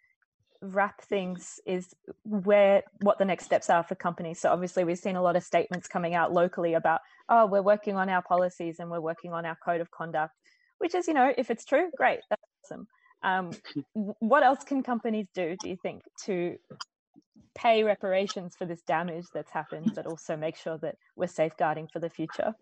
wrap 0.61 1.01
things. 1.01 1.59
Is 1.65 1.93
where 2.23 2.83
what 3.01 3.19
the 3.19 3.25
next 3.25 3.45
steps 3.45 3.69
are 3.69 3.83
for 3.83 3.95
companies. 3.95 4.39
So 4.39 4.51
obviously, 4.51 4.85
we've 4.85 4.97
seen 4.97 5.17
a 5.17 5.21
lot 5.21 5.35
of 5.35 5.43
statements 5.43 5.87
coming 5.87 6.15
out 6.15 6.31
locally 6.31 6.73
about, 6.73 7.01
oh, 7.27 7.45
we're 7.45 7.61
working 7.61 7.97
on 7.97 8.09
our 8.09 8.21
policies 8.21 8.79
and 8.79 8.89
we're 8.89 9.01
working 9.01 9.33
on 9.33 9.45
our 9.45 9.57
code 9.63 9.81
of 9.81 9.91
conduct, 9.91 10.33
which 10.77 10.95
is, 10.95 11.07
you 11.07 11.13
know, 11.13 11.33
if 11.37 11.51
it's 11.51 11.65
true, 11.65 11.89
great, 11.97 12.19
that's 12.29 12.41
awesome. 12.63 12.87
Um, 13.27 13.51
what 13.93 14.43
else 14.43 14.63
can 14.63 14.83
companies 14.83 15.27
do? 15.33 15.57
Do 15.61 15.69
you 15.69 15.77
think 15.83 16.01
to 16.25 16.55
pay 17.55 17.83
reparations 17.83 18.55
for 18.57 18.65
this 18.65 18.81
damage 18.83 19.25
that's 19.33 19.51
happened, 19.51 19.91
but 19.95 20.05
also 20.05 20.37
make 20.37 20.55
sure 20.55 20.77
that 20.77 20.95
we're 21.15 21.27
safeguarding 21.27 21.89
for 21.91 21.99
the 21.99 22.09
future? 22.09 22.53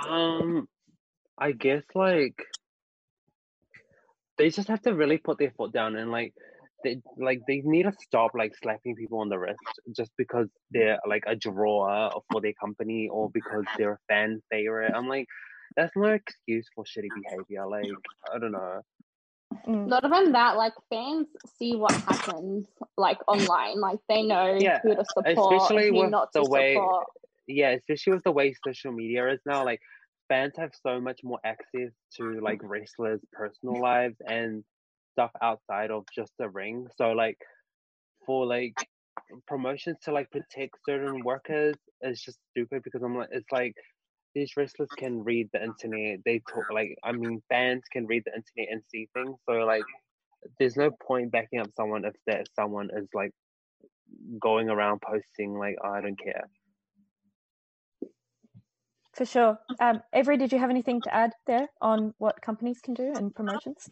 Um, 0.00 0.66
I 1.36 1.52
guess 1.52 1.82
like 1.94 2.42
they 4.38 4.50
just 4.50 4.68
have 4.68 4.82
to 4.82 4.94
really 4.94 5.18
put 5.18 5.38
their 5.38 5.52
foot 5.56 5.72
down 5.72 5.96
and 5.96 6.10
like 6.10 6.32
they 6.84 7.00
like 7.18 7.40
they 7.48 7.60
need 7.64 7.82
to 7.82 7.92
stop 8.00 8.30
like 8.34 8.52
slapping 8.62 8.94
people 8.94 9.18
on 9.18 9.28
the 9.28 9.38
wrist 9.38 9.58
just 9.96 10.12
because 10.16 10.46
they're 10.70 10.98
like 11.06 11.24
a 11.26 11.34
drawer 11.34 12.22
for 12.30 12.40
their 12.40 12.52
company 12.52 13.08
or 13.10 13.28
because 13.30 13.64
they're 13.76 13.94
a 13.94 13.98
fan 14.08 14.40
favorite. 14.50 14.92
I'm 14.94 15.08
like, 15.08 15.26
that's 15.76 15.92
no 15.96 16.06
excuse 16.06 16.66
for 16.74 16.84
shitty 16.84 17.08
behavior. 17.22 17.66
Like 17.66 17.92
I 18.32 18.38
don't 18.38 18.52
know. 18.52 18.80
Mm. 19.66 19.86
Not 19.88 20.04
even 20.04 20.32
that, 20.32 20.56
like 20.56 20.74
fans 20.90 21.26
see 21.58 21.74
what 21.76 21.94
happens 22.06 22.66
like 22.96 23.18
online. 23.26 23.80
Like 23.80 23.98
they 24.08 24.22
know 24.22 24.58
Yeah, 24.60 24.80
who 24.82 24.94
to 24.94 25.04
support, 25.04 25.70
especially 25.70 25.90
who 25.90 26.02
with 26.02 26.10
not 26.10 26.32
the 26.32 26.40
to 26.42 26.48
way- 26.50 26.74
support. 26.74 27.06
yeah, 27.46 27.70
especially 27.70 28.12
with 28.14 28.24
the 28.24 28.32
way 28.32 28.54
social 28.66 28.92
media 28.92 29.28
is 29.32 29.40
now, 29.46 29.64
like 29.64 29.80
fans 30.28 30.54
have 30.58 30.72
so 30.86 31.00
much 31.00 31.20
more 31.24 31.40
access 31.44 31.92
to 32.16 32.40
like 32.40 32.60
wrestlers' 32.62 33.20
personal 33.32 33.80
lives 33.80 34.16
and 34.26 34.64
stuff 35.12 35.30
outside 35.42 35.90
of 35.90 36.04
just 36.14 36.32
the 36.38 36.48
ring. 36.48 36.86
So 36.96 37.12
like 37.12 37.38
for 38.26 38.46
like 38.46 38.74
promotions 39.46 39.96
to 40.04 40.12
like 40.12 40.30
protect 40.30 40.74
certain 40.86 41.22
workers 41.24 41.76
is 42.02 42.20
just 42.22 42.38
stupid 42.50 42.82
because 42.82 43.02
I'm 43.02 43.16
like 43.16 43.28
it's 43.32 43.50
like 43.52 43.74
these 44.38 44.56
wrestlers 44.56 44.90
can 44.96 45.24
read 45.24 45.48
the 45.52 45.62
internet. 45.62 46.20
They 46.24 46.40
talk 46.48 46.70
like 46.72 46.96
I 47.02 47.12
mean 47.12 47.42
fans 47.48 47.82
can 47.92 48.06
read 48.06 48.22
the 48.24 48.34
internet 48.34 48.72
and 48.72 48.82
see 48.90 49.08
things. 49.14 49.36
So 49.46 49.52
like 49.52 49.82
there's 50.58 50.76
no 50.76 50.90
point 50.90 51.32
backing 51.32 51.60
up 51.60 51.70
someone 51.76 52.04
if 52.04 52.14
that 52.26 52.46
someone 52.54 52.90
is 52.94 53.08
like 53.12 53.32
going 54.40 54.68
around 54.70 55.00
posting 55.02 55.58
like 55.58 55.76
oh, 55.84 55.90
I 55.90 56.00
don't 56.00 56.18
care. 56.18 56.48
For 59.14 59.24
sure. 59.24 59.58
Um, 59.80 60.00
Avary, 60.14 60.38
did 60.38 60.52
you 60.52 60.60
have 60.60 60.70
anything 60.70 61.00
to 61.02 61.12
add 61.12 61.32
there 61.48 61.66
on 61.80 62.14
what 62.18 62.40
companies 62.40 62.78
can 62.80 62.94
do 62.94 63.12
and 63.16 63.34
promotions? 63.34 63.90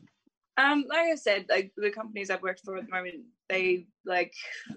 Um, 0.59 0.87
like 0.89 1.13
I 1.13 1.15
said, 1.17 1.47
like 1.51 1.73
the 1.77 1.91
companies 1.91 2.31
I've 2.31 2.43
worked 2.43 2.61
for 2.65 2.77
at 2.77 2.87
the 2.87 2.91
moment, 2.91 3.17
they 3.49 3.87
like 4.07 4.33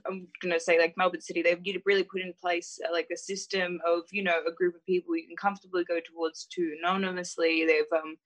I'm 0.06 0.28
gonna 0.42 0.60
say 0.60 0.78
like 0.78 0.96
Melbourne 0.98 1.22
City, 1.22 1.42
they've 1.42 1.62
really 1.86 2.04
put 2.04 2.22
in 2.22 2.34
place 2.40 2.80
uh, 2.88 2.92
like 2.92 3.08
a 3.14 3.18
system 3.18 3.80
of 3.88 4.04
you 4.12 4.24
know 4.24 4.42
a 4.46 4.52
group 4.52 4.76
of 4.76 4.86
people 4.86 5.16
you 5.16 5.28
can 5.28 5.38
comfortably 5.38 5.86
go 5.86 6.00
towards 6.00 6.46
to 6.52 6.76
anonymously. 6.80 7.66
They've 7.66 7.92
um 7.98 8.18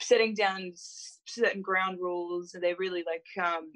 setting 0.00 0.34
down 0.34 0.72
certain 0.74 1.62
ground 1.62 1.98
rules. 2.00 2.54
and 2.54 2.62
They're 2.62 2.76
really 2.76 3.04
like 3.06 3.26
um 3.46 3.72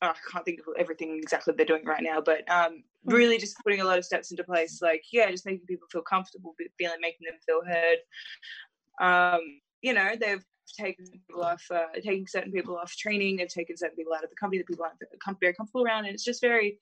oh, 0.00 0.08
I 0.08 0.14
can't 0.32 0.44
think 0.46 0.60
of 0.60 0.66
everything 0.78 1.20
exactly 1.22 1.52
they're 1.56 1.66
doing 1.66 1.84
right 1.84 2.02
now, 2.02 2.22
but 2.22 2.50
um 2.50 2.84
really 3.04 3.36
just 3.36 3.58
putting 3.62 3.82
a 3.82 3.84
lot 3.84 3.98
of 3.98 4.04
steps 4.04 4.30
into 4.30 4.44
place. 4.44 4.80
Like 4.80 5.04
yeah, 5.12 5.30
just 5.30 5.44
making 5.44 5.66
people 5.66 5.88
feel 5.92 6.02
comfortable, 6.02 6.54
feeling 6.78 7.00
making 7.02 7.26
them 7.26 7.38
feel 7.44 7.60
heard. 7.66 7.98
Um, 9.00 9.60
you 9.82 9.92
know, 9.92 10.12
they've 10.18 10.44
taken 10.72 11.06
people 11.06 11.42
off, 11.42 11.64
uh, 11.70 11.86
taking 11.94 12.26
certain 12.26 12.52
people 12.52 12.76
off 12.76 12.94
training. 12.96 13.36
They've 13.36 13.48
taken 13.48 13.76
certain 13.76 13.96
people 13.96 14.14
out 14.14 14.24
of 14.24 14.30
the 14.30 14.36
company 14.36 14.58
that 14.58 14.66
people 14.66 14.84
aren't 14.84 15.40
very 15.40 15.54
comfortable 15.54 15.84
around, 15.84 16.06
and 16.06 16.14
it's 16.14 16.24
just 16.24 16.40
very, 16.40 16.78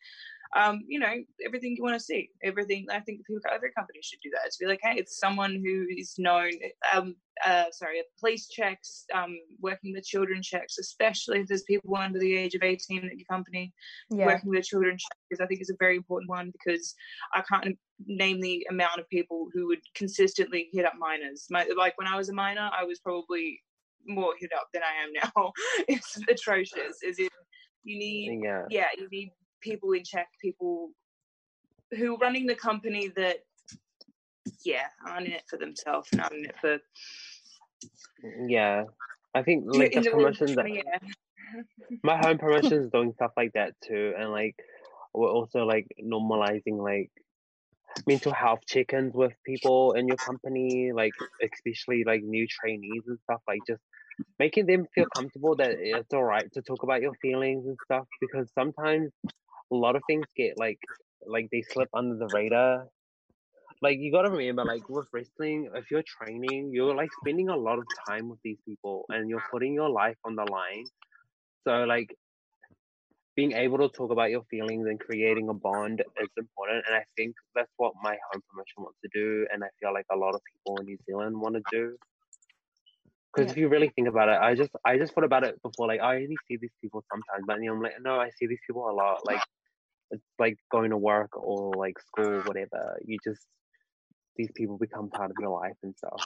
um, 0.57 0.83
you 0.87 0.99
know, 0.99 1.15
everything 1.45 1.75
you 1.77 1.83
want 1.83 1.95
to 1.95 2.01
see. 2.01 2.31
Everything. 2.43 2.87
I 2.91 3.01
think 3.01 3.27
people, 3.27 3.41
every 3.53 3.73
company 3.73 4.01
should 4.03 4.21
do 4.23 4.31
that. 4.31 4.51
To 4.51 4.57
be 4.61 4.67
like, 4.67 4.81
hey, 4.83 4.95
it's 4.97 5.19
someone 5.19 5.63
who 5.65 5.87
is 5.97 6.15
known. 6.19 6.53
Um, 6.95 7.17
uh, 7.45 7.65
sorry, 7.73 8.03
police 8.21 8.49
checks, 8.49 9.05
um, 9.15 9.39
working 9.61 9.93
with 9.95 10.05
children 10.05 10.43
checks, 10.43 10.79
especially 10.79 11.41
if 11.41 11.49
there's 11.49 11.63
people 11.63 11.97
under 11.97 12.19
the 12.19 12.37
age 12.37 12.55
of 12.55 12.63
18 12.63 13.07
at 13.07 13.17
your 13.17 13.27
company 13.29 13.73
Yeah. 14.11 14.27
working 14.27 14.51
with 14.51 14.65
children 14.67 14.99
because 15.29 15.43
I 15.43 15.47
think 15.47 15.61
is 15.63 15.71
a 15.71 15.77
very 15.79 15.97
important 15.97 16.29
one 16.29 16.51
because 16.53 16.95
I 17.35 17.41
can't 17.41 17.79
name 18.07 18.41
the 18.41 18.67
amount 18.71 19.01
of 19.01 19.09
people 19.09 19.49
who 19.53 19.67
would 19.69 19.81
consistently 19.95 20.69
hit 20.73 20.85
up 20.85 20.95
minors. 20.99 21.47
My, 21.51 21.67
like 21.77 21.97
when 21.99 22.07
I 22.07 22.17
was 22.17 22.29
a 22.29 22.35
minor, 22.35 22.71
I 22.79 22.85
was 22.85 23.01
probably 23.01 23.61
more 24.07 24.35
hit 24.39 24.51
up 24.57 24.69
than 24.73 24.83
I 24.83 25.05
am 25.05 25.13
now. 25.35 25.53
it's 25.89 26.19
atrocious. 26.29 27.03
Is 27.03 27.19
it? 27.19 27.31
You 27.85 27.99
need, 27.99 28.41
Yeah. 28.45 28.63
yeah, 28.71 28.87
you 28.97 29.09
need 29.11 29.33
people 29.61 29.93
in 29.93 30.05
check, 30.05 30.29
people 30.41 30.91
who 31.97 32.15
are 32.15 32.19
running 32.19 32.47
the 32.47 32.55
company 32.55 33.09
that, 33.17 33.39
yeah, 34.65 34.87
aren't 35.07 35.27
in 35.27 35.33
it 35.33 35.43
for 35.49 35.57
themselves 35.59 36.09
and 36.13 36.21
aren't 36.21 36.35
in 36.35 36.45
it 36.45 36.55
for 36.61 36.79
Yeah, 38.47 38.85
I 39.35 39.43
think 39.43 39.65
like 39.67 39.93
the 39.93 40.11
promotions. 40.11 40.55
to- 40.55 40.69
yeah. 40.71 40.99
My 42.03 42.17
home 42.17 42.39
promotion 42.39 42.73
is 42.85 42.91
doing 42.91 43.13
stuff 43.15 43.33
like 43.37 43.53
that 43.55 43.75
too, 43.85 44.15
and 44.17 44.31
like 44.31 44.57
we're 45.13 45.31
also 45.31 45.65
like 45.65 45.87
normalizing 46.03 46.79
like 46.83 47.11
mental 48.07 48.33
health 48.33 48.61
check-ins 48.67 49.13
with 49.15 49.33
people 49.47 49.93
in 49.93 50.09
your 50.09 50.19
company, 50.19 50.93
like 50.95 51.15
especially 51.43 52.05
like 52.07 52.23
new 52.23 52.47
trainees 52.49 53.05
and 53.07 53.19
stuff. 53.25 53.41
Like 53.49 53.65
just 53.67 53.83
making 54.39 54.67
them 54.67 54.87
feel 54.95 55.07
comfortable 55.07 55.57
that 55.57 55.73
it's 55.79 56.13
all 56.13 56.25
right 56.25 56.51
to 56.55 56.63
talk 56.63 56.83
about 56.83 57.03
your 57.03 57.15
feelings 57.23 57.67
and 57.67 57.79
stuff, 57.85 58.07
because 58.21 58.51
sometimes 58.55 59.13
a 59.73 59.77
lot 59.77 59.97
of 59.97 60.03
things 60.07 60.27
get 60.37 60.59
like 60.59 60.79
like 61.27 61.49
they 61.53 61.63
slip 61.63 61.89
under 61.95 62.17
the 62.17 62.29
radar 62.29 62.87
like 63.83 63.99
you 63.99 64.13
gotta 64.13 64.31
remember 64.31 64.65
like 64.65 64.89
with 64.89 65.07
wrestling 65.13 65.71
if 65.75 65.91
you're 65.91 66.03
training 66.07 66.71
you're 66.73 66.95
like 66.95 67.11
spending 67.13 67.49
a 67.49 67.57
lot 67.57 67.79
of 67.79 67.87
time 68.09 68.29
with 68.29 68.39
these 68.45 68.59
people 68.67 69.05
and 69.09 69.29
you're 69.29 69.45
putting 69.51 69.75
your 69.75 69.91
life 69.91 70.17
on 70.25 70.37
the 70.37 70.45
line 70.45 70.91
so 71.67 71.85
like 71.85 72.15
being 73.37 73.53
able 73.53 73.79
to 73.79 73.89
talk 73.97 74.11
about 74.11 74.31
your 74.31 74.43
feelings 74.51 74.87
and 74.89 75.01
creating 75.01 75.49
a 75.49 75.55
bond 75.55 76.03
is 76.23 76.29
important 76.37 76.85
and 76.87 76.97
i 76.97 77.05
think 77.17 77.35
that's 77.55 77.73
what 77.77 77.93
my 78.03 78.17
home 78.31 78.43
promotion 78.51 78.79
wants 78.85 78.99
to 79.03 79.09
do 79.15 79.47
and 79.53 79.65
i 79.65 79.69
feel 79.81 79.93
like 79.93 80.07
a 80.13 80.17
lot 80.17 80.35
of 80.35 80.41
people 80.53 80.81
in 80.81 80.87
new 80.87 80.99
zealand 81.07 81.39
want 81.41 81.55
to 81.55 81.63
do 81.71 81.97
because 83.35 83.49
Yeah. 83.49 83.53
if 83.53 83.57
you 83.57 83.69
really 83.69 83.91
think 83.95 84.09
about 84.09 84.29
it 84.29 84.39
i 84.41 84.55
just 84.55 84.71
i 84.85 84.97
just 84.99 85.15
thought 85.15 85.25
about 85.25 85.45
it 85.45 85.61
before 85.63 85.87
like 85.87 86.01
i 86.01 86.17
only 86.17 86.41
see 86.49 86.57
these 86.61 86.77
people 86.81 87.03
sometimes 87.11 87.45
but 87.47 87.61
you 87.61 87.67
know, 87.67 87.75
i'm 87.75 87.83
like 87.83 87.93
no 88.03 88.19
i 88.21 88.31
see 88.39 88.47
these 88.47 88.61
people 88.67 88.89
a 88.89 88.93
lot 88.93 89.19
like 89.25 89.43
it's 90.11 90.23
like 90.39 90.57
going 90.71 90.91
to 90.91 90.97
work 90.99 91.31
or 91.37 91.77
like 91.79 91.99
school 92.01 92.43
whatever 92.43 92.99
you 93.07 93.19
just 93.25 93.41
these 94.37 94.51
people 94.55 94.79
become 94.79 95.11
part 95.11 95.31
of 95.31 95.37
your 95.39 95.51
life 95.51 95.77
and 95.83 95.95
stuff 95.97 96.23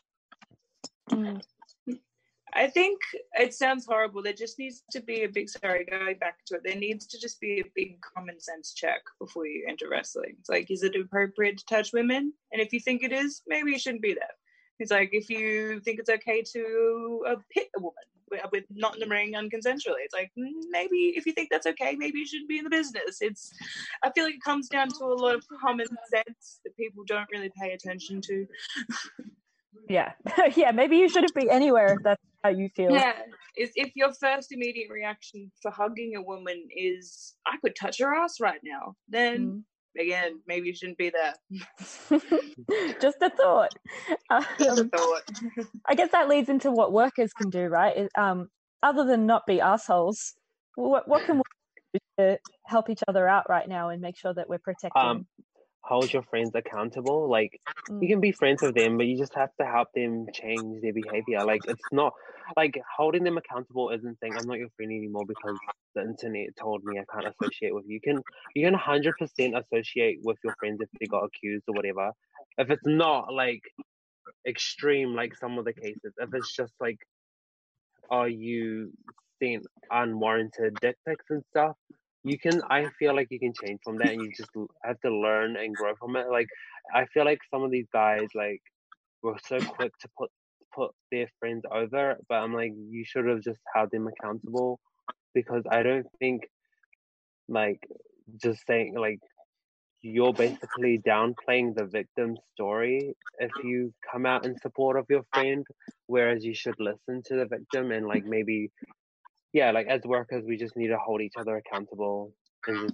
Mm. 1.10 1.40
I 2.56 2.68
think 2.68 2.98
it 3.34 3.52
sounds 3.52 3.84
horrible. 3.84 4.22
There 4.22 4.32
just 4.32 4.58
needs 4.58 4.82
to 4.90 5.00
be 5.00 5.24
a 5.24 5.28
big 5.28 5.50
sorry, 5.50 5.84
going 5.84 6.16
back 6.18 6.42
to 6.46 6.54
it, 6.54 6.62
there 6.64 6.74
needs 6.74 7.06
to 7.08 7.20
just 7.20 7.38
be 7.38 7.60
a 7.60 7.70
big 7.74 8.00
common 8.00 8.40
sense 8.40 8.72
check 8.72 9.02
before 9.20 9.46
you 9.46 9.66
enter 9.68 9.90
wrestling. 9.90 10.36
It's 10.40 10.48
like, 10.48 10.70
is 10.70 10.82
it 10.82 10.96
appropriate 10.96 11.58
to 11.58 11.64
touch 11.66 11.92
women? 11.92 12.32
And 12.52 12.62
if 12.62 12.72
you 12.72 12.80
think 12.80 13.02
it 13.02 13.12
is, 13.12 13.42
maybe 13.46 13.72
you 13.72 13.78
shouldn't 13.78 14.02
be 14.02 14.14
there. 14.14 14.34
It's 14.78 14.90
like 14.90 15.10
if 15.12 15.28
you 15.28 15.80
think 15.80 15.98
it's 15.98 16.08
okay 16.08 16.42
to 16.54 17.24
uh, 17.28 17.36
hit 17.50 17.68
a 17.76 17.80
woman 17.80 18.50
with, 18.50 18.64
not 18.70 18.94
in 18.94 19.00
the 19.00 19.06
ring 19.06 19.34
unconsensually, 19.34 20.04
it's 20.04 20.14
like 20.14 20.30
maybe 20.70 21.12
if 21.14 21.26
you 21.26 21.32
think 21.32 21.50
that's 21.50 21.66
okay, 21.66 21.94
maybe 21.94 22.20
you 22.20 22.26
shouldn't 22.26 22.48
be 22.48 22.58
in 22.58 22.64
the 22.64 22.70
business. 22.70 23.18
It's 23.20 23.52
I 24.02 24.10
feel 24.12 24.24
like 24.24 24.34
it 24.34 24.42
comes 24.42 24.68
down 24.68 24.88
to 24.88 25.04
a 25.04 25.14
lot 25.14 25.34
of 25.34 25.44
common 25.60 25.88
sense 26.10 26.60
that 26.64 26.74
people 26.76 27.04
don't 27.06 27.28
really 27.30 27.52
pay 27.60 27.72
attention 27.72 28.22
to. 28.22 28.46
Yeah. 29.88 30.12
yeah. 30.56 30.70
Maybe 30.72 30.96
you 30.96 31.08
shouldn't 31.08 31.34
be 31.34 31.48
anywhere 31.50 31.94
if 31.94 32.02
that's 32.02 32.22
how 32.42 32.50
you 32.50 32.68
feel. 32.74 32.92
Yeah, 32.92 33.14
is 33.56 33.70
if 33.74 33.92
your 33.94 34.12
first 34.14 34.52
immediate 34.52 34.90
reaction 34.90 35.50
for 35.62 35.70
hugging 35.70 36.14
a 36.16 36.22
woman 36.22 36.68
is 36.74 37.34
I 37.46 37.56
could 37.62 37.74
touch 37.76 37.98
her 38.00 38.14
ass 38.14 38.40
right 38.40 38.60
now, 38.64 38.94
then 39.08 39.64
again 39.98 40.40
maybe 40.46 40.68
you 40.68 40.74
shouldn't 40.74 40.98
be 40.98 41.10
there. 41.10 41.34
Mm. 42.10 43.00
Just 43.00 43.16
a 43.22 43.30
thought. 43.30 43.72
Just 44.58 44.78
a 44.78 44.82
Um, 44.82 44.90
thought. 44.90 45.22
I 45.86 45.94
guess 45.94 46.10
that 46.12 46.28
leads 46.28 46.48
into 46.48 46.70
what 46.70 46.92
workers 46.92 47.32
can 47.32 47.50
do, 47.50 47.66
right? 47.66 48.08
Um, 48.18 48.48
other 48.82 49.04
than 49.04 49.26
not 49.26 49.46
be 49.46 49.60
assholes, 49.60 50.34
what, 50.74 51.08
what 51.08 51.24
can 51.24 51.36
we 51.94 52.00
do 52.00 52.00
to 52.18 52.38
help 52.66 52.90
each 52.90 53.02
other 53.08 53.26
out 53.28 53.48
right 53.48 53.68
now 53.68 53.88
and 53.88 54.00
make 54.02 54.16
sure 54.16 54.34
that 54.34 54.48
we're 54.48 54.58
protecting? 54.58 55.02
um 55.02 55.26
hold 55.86 56.12
your 56.12 56.22
friends 56.24 56.52
accountable? 56.54 57.30
Like 57.30 57.60
you 58.00 58.08
Mm. 58.08 58.08
can 58.08 58.20
be 58.20 58.32
friends 58.32 58.62
with 58.62 58.74
them 58.74 58.96
but 58.98 59.06
you 59.06 59.18
just 59.18 59.34
have 59.34 59.50
to 59.60 59.66
help 59.66 59.88
them 59.94 60.26
change 60.34 60.82
their 60.82 60.92
behavior. 60.94 61.44
Like 61.44 61.62
it's 61.66 61.88
not 61.92 62.12
like 62.56 62.74
holding 62.96 63.24
them 63.24 63.38
accountable 63.38 63.90
isn't 63.90 64.18
saying 64.20 64.36
i'm 64.36 64.46
not 64.46 64.58
your 64.58 64.68
friend 64.76 64.92
anymore 64.92 65.26
because 65.26 65.58
the 65.94 66.02
internet 66.02 66.48
told 66.60 66.84
me 66.84 66.98
i 66.98 67.04
can't 67.12 67.26
associate 67.28 67.74
with 67.74 67.84
you. 67.86 67.94
You 67.94 68.00
can 68.02 68.22
you 68.54 68.66
can 68.66 68.74
100% 68.74 69.54
associate 69.56 70.18
with 70.22 70.38
your 70.44 70.54
friends 70.60 70.80
if 70.80 70.88
they 71.00 71.06
got 71.06 71.24
accused 71.24 71.64
or 71.68 71.74
whatever. 71.74 72.12
If 72.58 72.70
it's 72.70 72.86
not 72.86 73.32
like 73.32 73.62
extreme 74.46 75.14
like 75.14 75.34
some 75.36 75.58
of 75.58 75.64
the 75.64 75.72
cases 75.74 76.12
if 76.18 76.32
it's 76.34 76.54
just 76.54 76.74
like 76.80 76.98
are 78.10 78.28
you 78.28 78.92
sent 79.42 79.66
unwarranted 79.90 80.80
dick 80.80 80.96
pics 81.06 81.26
and 81.30 81.44
stuff 81.50 81.76
you 82.26 82.38
can 82.38 82.60
i 82.68 82.86
feel 82.98 83.14
like 83.14 83.28
you 83.30 83.38
can 83.38 83.52
change 83.62 83.78
from 83.84 83.98
that 83.98 84.08
and 84.08 84.20
you 84.20 84.30
just 84.36 84.50
have 84.84 85.00
to 85.00 85.10
learn 85.10 85.56
and 85.56 85.74
grow 85.76 85.94
from 85.94 86.16
it 86.16 86.26
like 86.28 86.48
i 86.92 87.06
feel 87.14 87.24
like 87.24 87.38
some 87.52 87.62
of 87.62 87.70
these 87.70 87.86
guys 87.92 88.26
like 88.34 88.60
were 89.22 89.38
so 89.46 89.58
quick 89.60 89.92
to 90.00 90.08
put 90.18 90.30
put 90.74 90.90
their 91.12 91.28
friends 91.38 91.62
over 91.70 92.16
but 92.28 92.34
i'm 92.36 92.52
like 92.52 92.72
you 92.90 93.04
should 93.04 93.26
have 93.26 93.42
just 93.42 93.60
held 93.72 93.90
them 93.92 94.08
accountable 94.08 94.80
because 95.34 95.62
i 95.70 95.82
don't 95.82 96.06
think 96.18 96.42
like 97.48 97.80
just 98.42 98.60
saying 98.66 98.94
like 98.98 99.20
you're 100.02 100.32
basically 100.32 101.00
downplaying 101.06 101.74
the 101.74 101.86
victim's 101.86 102.38
story 102.54 103.14
if 103.38 103.50
you 103.62 103.92
come 104.12 104.26
out 104.26 104.44
in 104.44 104.58
support 104.58 104.98
of 104.98 105.06
your 105.08 105.22
friend 105.32 105.64
whereas 106.06 106.44
you 106.44 106.54
should 106.54 106.78
listen 106.80 107.22
to 107.24 107.36
the 107.36 107.46
victim 107.46 107.92
and 107.92 108.06
like 108.06 108.24
maybe 108.24 108.70
yeah 109.56 109.70
like 109.70 109.86
as 109.86 110.02
workers 110.04 110.44
we 110.46 110.56
just 110.64 110.76
need 110.76 110.88
to 110.88 110.98
hold 110.98 111.22
each 111.22 111.36
other 111.40 111.56
accountable 111.56 112.34
and 112.66 112.90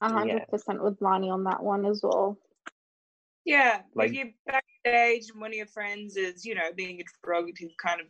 A 0.00 0.12
hundred 0.12 0.48
percent 0.48 0.82
with 0.82 1.00
Lonnie 1.00 1.30
on 1.30 1.44
that 1.44 1.62
one 1.62 1.84
as 1.86 2.00
well. 2.02 2.38
Yeah, 3.44 3.82
Like- 3.94 4.10
if 4.10 4.14
you're 4.14 4.32
backstage 4.46 5.30
and 5.30 5.40
one 5.40 5.50
of 5.50 5.56
your 5.56 5.66
friends 5.78 6.16
is, 6.16 6.44
you 6.44 6.54
know, 6.54 6.68
being 6.74 7.00
a 7.00 7.04
derogative 7.26 7.74
kind 7.78 8.00
of 8.00 8.06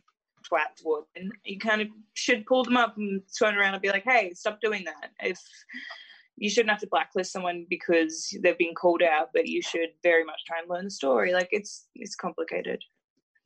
twat 0.47 0.75
towards, 0.81 1.07
and 1.15 1.31
you 1.45 1.59
kind 1.59 1.81
of 1.81 1.87
should 2.13 2.45
pull 2.45 2.63
them 2.63 2.77
up 2.77 2.97
and 2.97 3.21
turn 3.39 3.55
around 3.57 3.73
and 3.73 3.81
be 3.81 3.89
like, 3.89 4.03
"Hey, 4.03 4.33
stop 4.33 4.59
doing 4.61 4.83
that." 4.85 5.11
If 5.21 5.39
you 6.37 6.49
shouldn't 6.49 6.71
have 6.71 6.81
to 6.81 6.87
blacklist 6.87 7.31
someone 7.31 7.65
because 7.69 8.13
they've 8.41 8.57
been 8.57 8.75
called 8.75 9.03
out, 9.03 9.29
but 9.33 9.47
you 9.47 9.61
should 9.61 9.91
very 10.03 10.23
much 10.23 10.41
try 10.45 10.59
and 10.59 10.69
learn 10.69 10.85
the 10.85 10.91
story. 11.01 11.33
Like 11.33 11.49
it's 11.51 11.87
it's 11.95 12.15
complicated. 12.15 12.79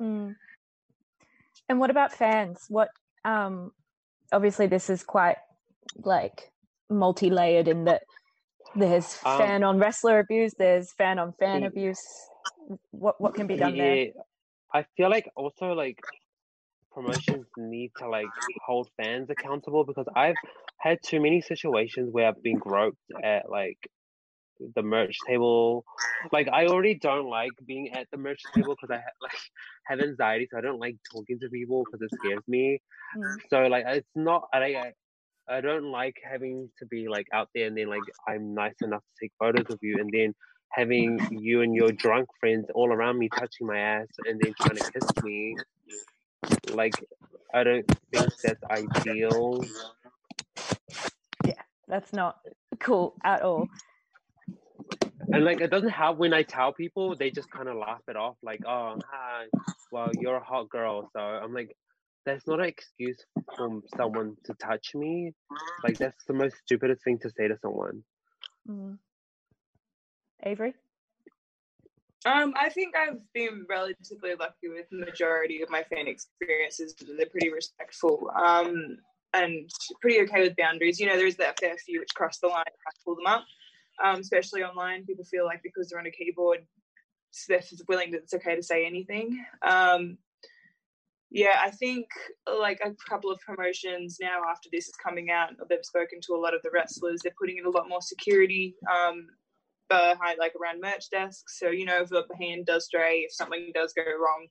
Mm. 0.02 0.36
And 1.70 1.80
what 1.80 1.90
about 1.90 2.12
fans? 2.12 2.66
What 2.68 2.90
um 3.26 3.72
obviously 4.32 4.68
this 4.68 4.90
is 4.90 5.04
quite 5.04 5.38
like 6.04 6.52
multi-layered 6.90 7.68
in 7.68 7.86
that 7.86 8.04
there's 8.76 9.18
Um, 9.26 9.38
fan 9.38 9.64
on 9.64 9.78
wrestler 9.80 10.20
abuse, 10.20 10.54
there's 10.58 10.92
fan 10.94 11.20
on 11.20 11.34
fan 11.34 11.64
abuse. 11.64 12.02
What 12.92 13.20
what 13.20 13.36
can 13.36 13.48
be 13.48 13.58
done 13.58 13.78
there? 13.78 14.08
I 14.74 14.86
feel 14.96 15.10
like 15.10 15.30
also 15.36 15.74
like 15.74 16.00
promotions 16.94 17.46
need 17.58 17.92
to 17.98 18.08
like 18.10 18.28
hold 18.66 18.90
fans 18.98 19.30
accountable 19.30 19.84
because 19.84 20.08
I've 20.16 20.36
had 20.78 21.00
too 21.04 21.20
many 21.20 21.42
situations 21.42 22.10
where 22.12 22.28
I've 22.28 22.42
been 22.42 22.60
groped 22.60 22.98
at 23.22 23.50
like 23.50 23.78
the 24.76 24.82
merch 24.82 25.18
table. 25.28 25.84
Like 26.32 26.48
I 26.52 26.68
already 26.68 26.96
don't 26.96 27.28
like 27.28 27.52
being 27.66 27.92
at 27.94 28.08
the 28.12 28.18
merch 28.18 28.42
table 28.56 28.76
because 28.80 28.94
I 28.94 29.00
ha- 29.00 29.22
like 29.22 29.38
have 29.88 30.00
anxiety, 30.00 30.48
so 30.52 30.58
I 30.58 30.62
don't 30.62 30.80
like 30.80 30.98
talking 31.12 31.40
to 31.40 31.50
people 31.50 31.84
because 31.86 32.02
it 32.02 32.18
scares 32.20 32.44
me. 32.48 32.82
Mm. 33.18 33.38
So 33.50 33.68
like 33.68 33.86
it's 33.88 34.08
not 34.16 34.48
I 34.54 34.58
I 34.58 34.94
I 35.50 35.62
don't 35.62 35.92
like 35.92 36.16
having 36.24 36.70
to 36.80 36.86
be 36.86 37.08
like 37.08 37.28
out 37.34 37.50
there 37.54 37.68
and 37.68 37.78
then 37.78 37.88
like 37.88 38.04
I'm 38.28 38.54
nice 38.54 38.76
enough 38.82 39.02
to 39.02 39.26
take 39.26 39.32
photos 39.40 39.70
of 39.70 39.80
you 39.82 39.98
and 40.00 40.10
then 40.12 40.34
having 40.70 41.20
you 41.32 41.62
and 41.62 41.76
your 41.76 41.92
drunk 41.92 42.30
friends 42.40 42.68
all 42.74 42.92
around 42.92 43.18
me 43.18 43.30
touching 43.30 43.68
my 43.68 43.78
ass 43.78 44.08
and 44.28 44.40
then 44.42 44.54
trying 44.62 44.78
to 44.78 44.92
kiss 44.92 45.24
me. 45.24 45.58
Like 46.70 46.94
I 47.54 47.64
don't 47.64 47.86
think 48.12 48.32
that's 48.42 48.64
ideal. 48.70 49.66
Yeah, 51.46 51.62
that's 51.88 52.14
not 52.14 52.40
cool 52.80 53.16
at 53.24 53.42
all. 53.42 53.68
And 55.34 55.46
like 55.46 55.62
it 55.62 55.70
doesn't 55.70 55.90
help 55.90 56.18
when 56.18 56.34
I 56.34 56.44
tell 56.44 56.74
people, 56.74 57.16
they 57.16 57.32
just 57.32 57.50
kind 57.52 57.70
of 57.70 57.78
laugh 57.78 58.02
it 58.08 58.16
off, 58.16 58.36
like, 58.44 58.64
"Oh, 58.66 58.98
hi, 59.10 59.46
well, 59.92 60.12
you're 60.20 60.38
a 60.38 60.44
hot 60.44 60.70
girl." 60.70 61.10
So 61.14 61.20
I'm 61.20 61.54
like, 61.54 61.76
that's 62.26 62.46
not 62.48 62.60
an 62.60 62.66
excuse 62.66 63.24
for 63.56 63.82
someone 63.96 64.36
to 64.46 64.54
touch 64.56 64.94
me. 64.94 65.34
Like 65.84 65.98
that's 65.98 66.24
the 66.26 66.34
most 66.34 66.58
stupidest 66.66 67.04
thing 67.04 67.20
to 67.20 67.30
say 67.30 67.48
to 67.48 67.58
someone. 67.62 68.04
Mm. 68.70 68.98
Avary? 70.46 70.74
Um, 72.24 72.54
I 72.56 72.70
think 72.70 72.96
I've 72.96 73.20
been 73.34 73.66
relatively 73.68 74.36
lucky 74.40 74.70
with 74.70 74.88
the 74.92 75.00
majority 75.00 75.64
of 75.64 75.72
my 75.72 75.84
fan 75.84 76.08
experiences. 76.08 76.96
They're 76.96 77.26
pretty 77.26 77.52
respectful 77.52 78.30
um, 78.36 78.98
and 79.34 79.70
pretty 80.02 80.22
okay 80.22 80.42
with 80.42 80.56
boundaries. 80.56 81.00
You 81.00 81.08
know, 81.08 81.18
there's 81.18 81.38
that 81.38 81.60
fair 81.60 81.76
few 81.78 82.00
which 82.00 82.14
cross 82.14 82.38
the 82.38 82.48
line. 82.48 82.64
I 82.68 82.92
pull 83.04 83.16
them 83.16 83.26
up, 83.26 83.46
um, 84.04 84.20
especially 84.20 84.64
online. 84.64 85.06
People 85.06 85.26
feel 85.26 85.46
like 85.46 85.62
because 85.64 85.90
they're 85.90 86.00
on 86.00 86.06
a 86.06 86.12
keyboard, 86.12 86.60
they're 87.48 87.62
willing 87.88 88.12
that 88.12 88.24
it's 88.24 88.34
okay 88.34 88.56
to 88.56 88.64
say 88.64 88.86
anything. 88.86 89.44
Um, 89.68 90.18
yeah, 91.30 91.62
I 91.64 91.72
think 91.72 92.08
like 92.46 92.82
a 92.84 92.94
couple 93.10 93.32
of 93.32 93.40
promotions 93.40 94.18
now 94.20 94.42
after 94.50 94.68
this 94.72 94.88
is 94.88 94.96
coming 95.02 95.32
out, 95.32 95.52
they've 95.70 95.80
spoken 95.84 96.20
to 96.28 96.34
a 96.34 96.42
lot 96.42 96.54
of 96.54 96.62
the 96.62 96.70
wrestlers. 96.74 97.22
They're 97.24 97.32
putting 97.40 97.58
in 97.58 97.66
a 97.66 97.70
lot 97.70 97.88
more 97.88 98.02
security 98.02 98.76
um, 98.92 99.28
behind, 99.88 100.40
like 100.40 100.54
around 100.62 100.82
merch 100.82 101.10
desks. 101.10 101.58
So 101.58 101.70
you 101.70 101.86
know, 101.86 102.02
if 102.02 102.12
a 102.12 102.24
hand 102.38 102.66
does 102.66 102.86
stray, 102.86 103.20
if 103.20 103.34
something 103.34 103.72
does 103.74 103.94
go 103.94 104.04
wrong, 104.04 104.48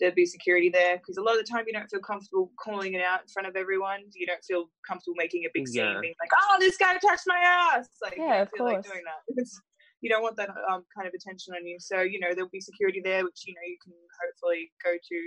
there'd 0.00 0.14
be 0.14 0.26
security 0.26 0.68
there. 0.68 0.96
Because 0.98 1.16
a 1.16 1.22
lot 1.22 1.38
of 1.38 1.44
the 1.44 1.50
time, 1.50 1.64
you 1.66 1.72
don't 1.72 1.88
feel 1.90 2.00
comfortable 2.00 2.50
calling 2.58 2.94
it 2.94 3.02
out 3.02 3.22
in 3.22 3.28
front 3.28 3.48
of 3.48 3.56
everyone. 3.56 4.00
You 4.14 4.26
don't 4.26 4.44
feel 4.44 4.70
comfortable 4.86 5.14
making 5.16 5.44
a 5.44 5.48
big 5.54 5.68
scene, 5.68 5.84
Yeah. 5.84 6.00
being 6.00 6.14
like, 6.20 6.30
"Oh, 6.40 6.56
this 6.60 6.76
guy 6.76 6.94
touched 6.98 7.24
my 7.26 7.38
ass." 7.38 7.88
Like, 8.02 8.16
you 8.16 8.24
Yeah, 8.24 8.32
don't 8.38 8.42
of 8.42 8.50
feel 8.50 8.64
like 8.64 8.74
course. 8.82 8.86
doing 8.92 9.04
that. 9.04 9.22
It's, 9.36 9.60
you 10.06 10.12
don't 10.12 10.22
want 10.22 10.36
that 10.36 10.50
um, 10.70 10.86
kind 10.94 11.08
of 11.08 11.14
attention 11.14 11.52
on 11.58 11.66
you. 11.66 11.80
So 11.80 12.00
you 12.02 12.20
know, 12.20 12.30
there'll 12.30 12.48
be 12.48 12.60
security 12.60 13.00
there, 13.02 13.24
which 13.24 13.42
you 13.44 13.54
know 13.54 13.66
you 13.66 13.76
can 13.82 13.92
hopefully 14.22 14.70
go 14.78 14.92
to 14.94 15.18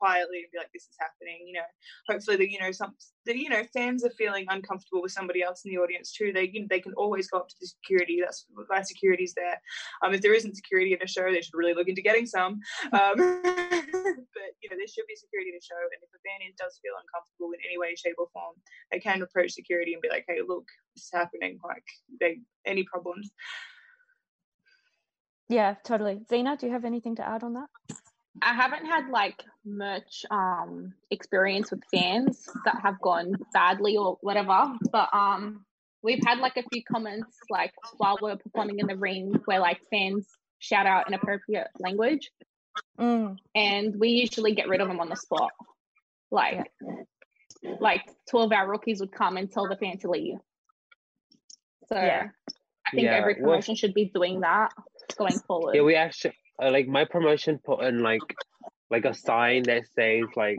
quietly 0.00 0.38
and 0.40 0.50
be 0.50 0.56
like, 0.56 0.72
"This 0.72 0.88
is 0.88 0.96
happening." 0.98 1.44
You 1.44 1.60
know, 1.60 1.68
hopefully 2.08 2.38
that 2.38 2.50
you 2.50 2.58
know 2.58 2.72
some 2.72 2.96
the 3.26 3.36
you 3.36 3.50
know 3.50 3.64
fans 3.76 4.06
are 4.06 4.16
feeling 4.16 4.46
uncomfortable 4.48 5.02
with 5.02 5.12
somebody 5.12 5.42
else 5.42 5.60
in 5.66 5.70
the 5.70 5.76
audience 5.76 6.10
too. 6.10 6.32
They 6.32 6.48
you 6.48 6.62
know, 6.62 6.66
they 6.70 6.80
can 6.80 6.94
always 6.94 7.28
go 7.28 7.36
up 7.36 7.48
to 7.48 7.54
the 7.60 7.66
security. 7.66 8.20
That's 8.24 8.46
why 8.68 8.80
security's 8.80 9.34
there. 9.34 9.60
Um, 10.00 10.14
if 10.14 10.22
there 10.22 10.32
isn't 10.32 10.56
security 10.56 10.94
in 10.94 11.02
a 11.04 11.06
show, 11.06 11.28
they 11.28 11.42
should 11.42 11.52
really 11.60 11.74
look 11.74 11.88
into 11.88 12.02
getting 12.02 12.24
some. 12.24 12.60
Um, 12.88 13.16
but 13.44 14.50
you 14.64 14.68
know, 14.70 14.76
there 14.80 14.88
should 14.88 15.04
be 15.06 15.14
security 15.14 15.50
in 15.52 15.60
a 15.60 15.62
show. 15.62 15.76
And 15.76 16.00
if 16.00 16.08
a 16.08 16.20
fan 16.24 16.40
does 16.56 16.80
feel 16.80 16.96
uncomfortable 16.96 17.52
in 17.52 17.60
any 17.68 17.76
way, 17.76 17.94
shape, 17.94 18.16
or 18.16 18.28
form, 18.32 18.56
they 18.90 18.98
can 18.98 19.20
approach 19.20 19.52
security 19.52 19.92
and 19.92 20.00
be 20.00 20.08
like, 20.08 20.24
"Hey, 20.26 20.40
look, 20.40 20.64
this 20.94 21.04
is 21.04 21.10
happening. 21.12 21.58
Like, 21.62 21.84
they 22.20 22.40
any 22.64 22.84
problems." 22.84 23.30
Yeah, 25.48 25.74
totally. 25.84 26.20
Xena, 26.30 26.58
do 26.58 26.66
you 26.66 26.72
have 26.72 26.84
anything 26.84 27.16
to 27.16 27.26
add 27.26 27.42
on 27.42 27.54
that? 27.54 27.68
I 28.42 28.54
haven't 28.54 28.86
had 28.86 29.08
like 29.08 29.42
much 29.64 30.24
um 30.30 30.92
experience 31.10 31.70
with 31.70 31.80
fans 31.92 32.48
that 32.64 32.76
have 32.82 33.00
gone 33.00 33.34
badly 33.52 33.96
or 33.96 34.16
whatever, 34.20 34.72
but 34.92 35.08
um 35.12 35.64
we've 36.02 36.22
had 36.24 36.38
like 36.38 36.56
a 36.56 36.62
few 36.72 36.82
comments 36.84 37.36
like 37.50 37.72
while 37.96 38.16
we're 38.22 38.36
performing 38.36 38.78
in 38.78 38.86
the 38.86 38.96
ring 38.96 39.34
where 39.46 39.58
like 39.58 39.80
fans 39.90 40.26
shout 40.60 40.86
out 40.86 41.08
inappropriate 41.08 41.68
language 41.78 42.30
Mm. 43.00 43.36
and 43.56 43.96
we 43.98 44.10
usually 44.10 44.54
get 44.54 44.68
rid 44.68 44.80
of 44.80 44.86
them 44.86 45.00
on 45.00 45.08
the 45.08 45.16
spot. 45.16 45.50
Like 46.30 46.70
like 47.80 48.02
two 48.30 48.38
of 48.38 48.52
our 48.52 48.68
rookies 48.70 49.00
would 49.00 49.10
come 49.10 49.36
and 49.36 49.50
tell 49.50 49.66
the 49.68 49.76
fan 49.76 49.98
to 49.98 50.10
leave. 50.10 50.38
So 51.88 51.96
Yeah. 51.96 52.28
I 52.86 52.90
think 52.92 53.02
Yeah, 53.04 53.14
every 53.16 53.34
well- 53.34 53.50
promotion 53.50 53.74
should 53.74 53.94
be 53.94 54.04
doing 54.14 54.40
that 54.40 54.72
going 55.16 55.38
forward. 55.46 55.74
Yeah, 55.74 55.82
we 55.82 55.94
actually 55.94 56.34
uh, 56.62 56.70
like 56.70 56.88
my 56.88 57.04
promotion 57.04 57.58
put 57.64 57.82
in 57.84 58.02
like 58.02 58.22
like 58.90 59.04
a 59.04 59.14
sign 59.14 59.64
that 59.64 59.84
says 59.94 60.24
like 60.36 60.58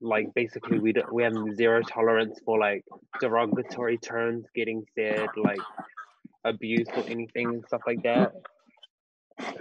like 0.00 0.32
basically 0.34 0.78
we 0.78 0.92
don't 0.92 1.12
we 1.12 1.22
have 1.22 1.34
zero 1.54 1.82
tolerance 1.82 2.38
for 2.44 2.58
like 2.58 2.84
derogatory 3.20 3.98
terms 3.98 4.44
getting 4.54 4.84
said 4.94 5.28
like 5.36 5.60
abuse 6.44 6.88
or 6.94 7.04
anything 7.08 7.48
and 7.48 7.64
stuff 7.66 7.82
like 7.86 8.02
that. 8.02 8.32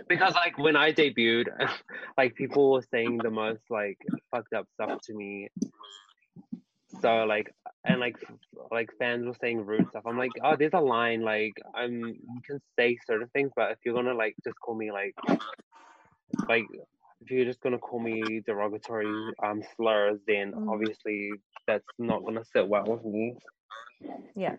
Because 0.08 0.36
like 0.36 0.58
when 0.58 0.76
I 0.76 0.92
debuted, 0.92 1.46
like 2.18 2.36
people 2.36 2.74
were 2.74 2.84
saying 2.92 3.20
the 3.24 3.32
most 3.32 3.64
like 3.70 3.98
fucked 4.32 4.54
up 4.54 4.68
stuff 4.74 5.00
to 5.06 5.14
me. 5.14 5.50
So 7.02 7.26
like 7.26 7.54
and 7.86 8.00
like 8.00 8.16
like 8.72 8.90
fans 9.00 9.26
were 9.26 9.36
saying 9.42 9.66
rude 9.66 9.90
stuff. 9.90 10.04
I'm 10.08 10.18
like, 10.18 10.34
oh, 10.44 10.56
there's 10.58 10.74
a 10.74 10.80
line. 10.80 11.22
Like 11.22 11.56
I'm 11.76 11.92
you 11.94 12.42
can 12.46 12.60
say 12.80 12.98
certain 13.06 13.30
things, 13.30 13.52
but 13.56 13.72
if 13.72 13.80
you're 13.86 13.96
gonna 13.96 14.14
like 14.14 14.36
just 14.44 14.60
call 14.60 14.76
me 14.76 14.92
like 14.92 15.16
like 16.48 16.68
if 17.22 17.32
you're 17.32 17.46
just 17.46 17.62
gonna 17.62 17.80
call 17.80 18.00
me 18.00 18.42
derogatory 18.46 19.34
um 19.44 19.62
slurs, 19.76 20.20
then 20.28 20.54
Mm. 20.56 20.68
obviously 20.68 21.42
that's 21.68 21.86
not 22.00 22.24
gonna 22.26 22.46
sit 22.46 22.68
well 22.68 22.86
with 22.88 23.06
me. 23.06 23.36
Yeah. 24.36 24.58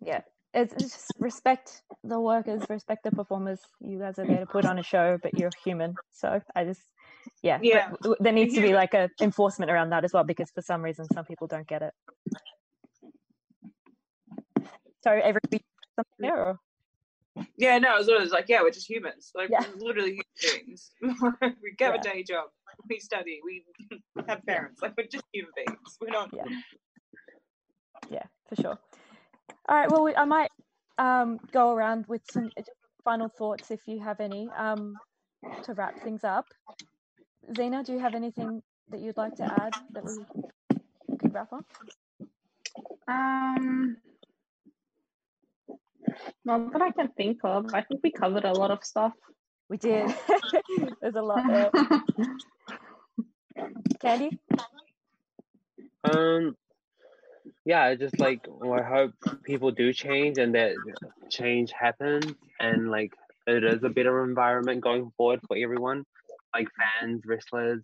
Yeah. 0.00 0.22
It's, 0.54 0.72
it's 0.74 0.92
just 0.92 1.14
respect 1.18 1.82
the 2.04 2.20
workers, 2.20 2.68
respect 2.68 3.04
the 3.04 3.12
performers. 3.12 3.60
You 3.80 3.98
guys 3.98 4.18
are 4.18 4.26
there 4.26 4.40
to 4.40 4.46
put 4.46 4.64
on 4.66 4.78
a 4.78 4.82
show, 4.82 5.18
but 5.22 5.34
you're 5.34 5.52
human. 5.64 5.98
So 6.10 6.40
I 6.54 6.64
just, 6.64 6.82
yeah. 7.42 7.58
Yeah. 7.62 7.92
there 8.20 8.32
needs 8.32 8.54
to 8.54 8.60
be 8.60 8.72
like 8.74 8.94
a 8.94 9.08
enforcement 9.20 9.70
around 9.70 9.90
that 9.90 10.04
as 10.04 10.12
well, 10.12 10.24
because 10.24 10.50
for 10.50 10.62
some 10.62 10.82
reason 10.82 11.06
some 11.12 11.24
people 11.24 11.46
don't 11.46 11.66
get 11.66 11.82
it. 11.82 11.94
Sorry, 15.02 15.22
every 15.22 15.40
something 15.50 16.12
there 16.18 16.36
or? 16.36 16.58
Yeah, 17.56 17.78
no, 17.78 17.96
as 17.98 18.06
well 18.06 18.20
as 18.20 18.30
like, 18.30 18.48
yeah, 18.48 18.60
we're 18.62 18.70
just 18.70 18.88
humans. 18.88 19.32
Like, 19.34 19.48
Yeah. 19.50 19.64
we're 19.76 19.86
literally 19.88 20.20
human 20.36 20.66
beings. 20.66 20.90
we 21.00 21.08
have 21.80 21.94
Yeah. 21.94 21.94
a 21.94 22.02
day 22.02 22.22
job. 22.22 22.50
We 22.88 22.98
study. 23.00 23.40
We 23.44 23.64
have 24.28 24.44
parents. 24.46 24.82
Like, 24.82 24.94
we're 24.96 25.06
just 25.06 25.24
human 25.32 25.50
beings. 25.56 25.96
We're 26.00 26.10
not. 26.10 26.30
Yeah. 26.32 26.44
Yeah, 28.10 28.24
for 28.48 28.56
sure. 28.56 28.78
All 29.68 29.76
right. 29.76 29.90
Well, 29.90 30.02
we, 30.04 30.14
I 30.14 30.24
might 30.24 30.50
um, 30.98 31.38
go 31.52 31.72
around 31.72 32.06
with 32.06 32.22
some 32.30 32.50
final 33.04 33.28
thoughts 33.28 33.70
if 33.70 33.80
you 33.86 34.00
have 34.00 34.20
any 34.20 34.48
um, 34.56 34.94
to 35.64 35.74
wrap 35.74 36.02
things 36.02 36.24
up. 36.24 36.46
Xena, 37.50 37.84
do 37.84 37.92
you 37.92 37.98
have 37.98 38.14
anything 38.14 38.62
that 38.90 39.00
you'd 39.00 39.16
like 39.16 39.34
to 39.36 39.44
add 39.44 39.74
that 39.92 40.04
we 40.04 40.24
could 41.18 41.34
wrap 41.34 41.52
on? 41.52 41.64
Um, 43.08 43.96
not 46.44 46.72
that 46.72 46.82
I 46.82 46.90
can 46.90 47.08
think 47.08 47.38
of. 47.44 47.74
I 47.74 47.82
think 47.82 48.00
we 48.02 48.10
covered 48.10 48.44
a 48.44 48.52
lot 48.52 48.70
of 48.70 48.84
stuff. 48.84 49.12
We 49.68 49.76
did. 49.76 50.14
There's 51.00 51.14
a 51.14 51.22
lot 51.22 51.46
there. 51.46 51.70
Candy? 54.00 54.38
Um, 56.04 56.56
yeah, 57.64 57.94
just 57.94 58.18
like 58.18 58.46
well, 58.48 58.78
I 58.78 58.82
hope 58.82 59.12
people 59.44 59.70
do 59.70 59.92
change 59.92 60.38
and 60.38 60.54
that 60.54 60.74
change 61.30 61.72
happens 61.72 62.34
and 62.60 62.90
like 62.90 63.14
it 63.46 63.64
is 63.64 63.82
a 63.82 63.88
better 63.88 64.24
environment 64.24 64.80
going 64.80 65.12
forward 65.16 65.40
for 65.46 65.56
everyone, 65.56 66.04
like 66.54 66.68
fans, 67.00 67.22
wrestlers, 67.26 67.82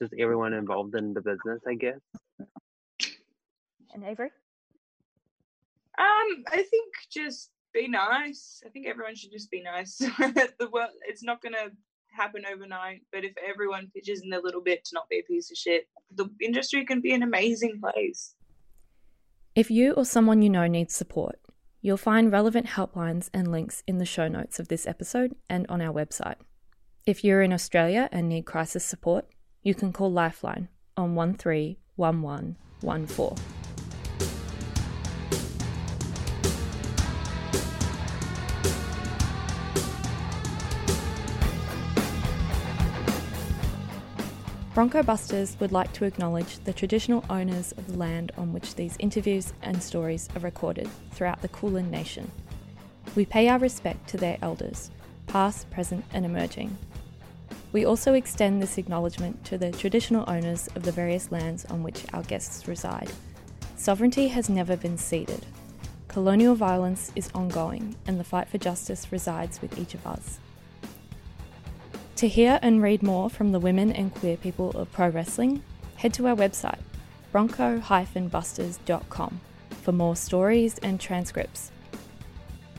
just 0.00 0.14
everyone 0.18 0.52
involved 0.52 0.94
in 0.94 1.12
the 1.12 1.20
business, 1.20 1.60
I 1.66 1.74
guess. 1.74 2.00
And 3.92 4.04
Avary? 4.04 4.30
Um, 5.98 6.44
I 6.48 6.64
think 6.70 6.94
just 7.10 7.50
be 7.74 7.88
nice. 7.88 8.62
I 8.64 8.70
think 8.70 8.86
everyone 8.86 9.14
should 9.14 9.32
just 9.32 9.50
be 9.50 9.62
nice. 9.62 9.96
the 9.98 10.70
world, 10.72 10.90
it's 11.06 11.22
not 11.22 11.42
gonna 11.42 11.70
happen 12.12 12.44
overnight, 12.50 13.02
but 13.12 13.24
if 13.24 13.32
everyone 13.46 13.90
pitches 13.94 14.22
in 14.22 14.32
a 14.32 14.40
little 14.40 14.62
bit 14.62 14.84
to 14.84 14.90
not 14.94 15.08
be 15.08 15.18
a 15.18 15.22
piece 15.22 15.50
of 15.50 15.56
shit, 15.56 15.88
the 16.14 16.28
industry 16.40 16.84
can 16.84 17.00
be 17.00 17.12
an 17.12 17.22
amazing 17.22 17.80
place. 17.80 18.34
If 19.54 19.70
you 19.70 19.92
or 19.92 20.04
someone 20.04 20.42
you 20.42 20.50
know 20.50 20.66
needs 20.66 20.94
support, 20.94 21.40
you'll 21.82 21.96
find 21.96 22.32
relevant 22.32 22.66
helplines 22.66 23.28
and 23.34 23.50
links 23.50 23.82
in 23.86 23.98
the 23.98 24.06
show 24.06 24.28
notes 24.28 24.58
of 24.58 24.68
this 24.68 24.86
episode 24.86 25.34
and 25.48 25.66
on 25.68 25.80
our 25.80 25.92
website. 25.92 26.36
If 27.06 27.24
you're 27.24 27.40
in 27.40 27.54
Australia 27.54 28.10
and 28.12 28.28
need 28.28 28.44
crisis 28.44 28.84
support, 28.84 29.24
you 29.62 29.74
can 29.74 29.90
call 29.90 30.12
Lifeline 30.12 30.68
on 30.98 31.14
131114. 31.14 33.36
Bronco 44.74 45.02
Busters 45.02 45.56
would 45.58 45.72
like 45.72 45.90
to 45.94 46.04
acknowledge 46.04 46.58
the 46.64 46.74
traditional 46.74 47.24
owners 47.30 47.72
of 47.72 47.86
the 47.86 47.96
land 47.96 48.32
on 48.36 48.52
which 48.52 48.74
these 48.74 48.96
interviews 48.98 49.54
and 49.62 49.82
stories 49.82 50.28
are 50.36 50.40
recorded 50.40 50.90
throughout 51.12 51.40
the 51.40 51.48
Kulin 51.48 51.90
Nation. 51.90 52.30
We 53.16 53.24
pay 53.24 53.48
our 53.48 53.58
respect 53.58 54.06
to 54.10 54.18
their 54.18 54.36
elders, 54.42 54.90
past, 55.26 55.70
present, 55.70 56.04
and 56.12 56.26
emerging. 56.26 56.76
We 57.72 57.84
also 57.84 58.14
extend 58.14 58.60
this 58.60 58.78
acknowledgement 58.78 59.44
to 59.44 59.56
the 59.56 59.70
traditional 59.70 60.28
owners 60.28 60.68
of 60.74 60.82
the 60.82 60.90
various 60.90 61.30
lands 61.30 61.64
on 61.66 61.84
which 61.84 62.04
our 62.12 62.24
guests 62.24 62.66
reside. 62.66 63.12
Sovereignty 63.76 64.26
has 64.28 64.48
never 64.48 64.76
been 64.76 64.98
ceded. 64.98 65.46
Colonial 66.08 66.56
violence 66.56 67.12
is 67.14 67.30
ongoing, 67.32 67.94
and 68.06 68.18
the 68.18 68.24
fight 68.24 68.48
for 68.48 68.58
justice 68.58 69.12
resides 69.12 69.62
with 69.62 69.78
each 69.78 69.94
of 69.94 70.04
us. 70.06 70.40
To 72.16 72.26
hear 72.26 72.58
and 72.60 72.82
read 72.82 73.04
more 73.04 73.30
from 73.30 73.52
the 73.52 73.60
women 73.60 73.92
and 73.92 74.12
queer 74.12 74.36
people 74.36 74.72
of 74.72 74.90
pro 74.90 75.08
wrestling, 75.08 75.62
head 75.94 76.12
to 76.14 76.26
our 76.26 76.34
website, 76.34 76.80
bronco-busters.com, 77.30 79.40
for 79.82 79.92
more 79.92 80.16
stories 80.16 80.78
and 80.78 81.00
transcripts. 81.00 81.70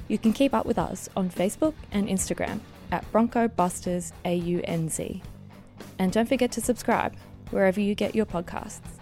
You 0.10 0.18
can 0.18 0.34
keep 0.34 0.54
up 0.54 0.66
with 0.66 0.78
us 0.78 1.08
on 1.16 1.30
Facebook 1.30 1.76
and 1.94 2.10
Instagram 2.10 2.60
at 2.92 3.10
Bronco 3.12 3.48
Busters 3.48 4.14
AUNZ. 4.26 5.22
And 6.00 6.12
don't 6.12 6.28
forget 6.28 6.52
to 6.54 6.62
subscribe 6.62 7.16
wherever 7.50 7.80
you 7.80 7.96
get 7.96 8.16
your 8.16 8.26
podcasts. 8.26 9.01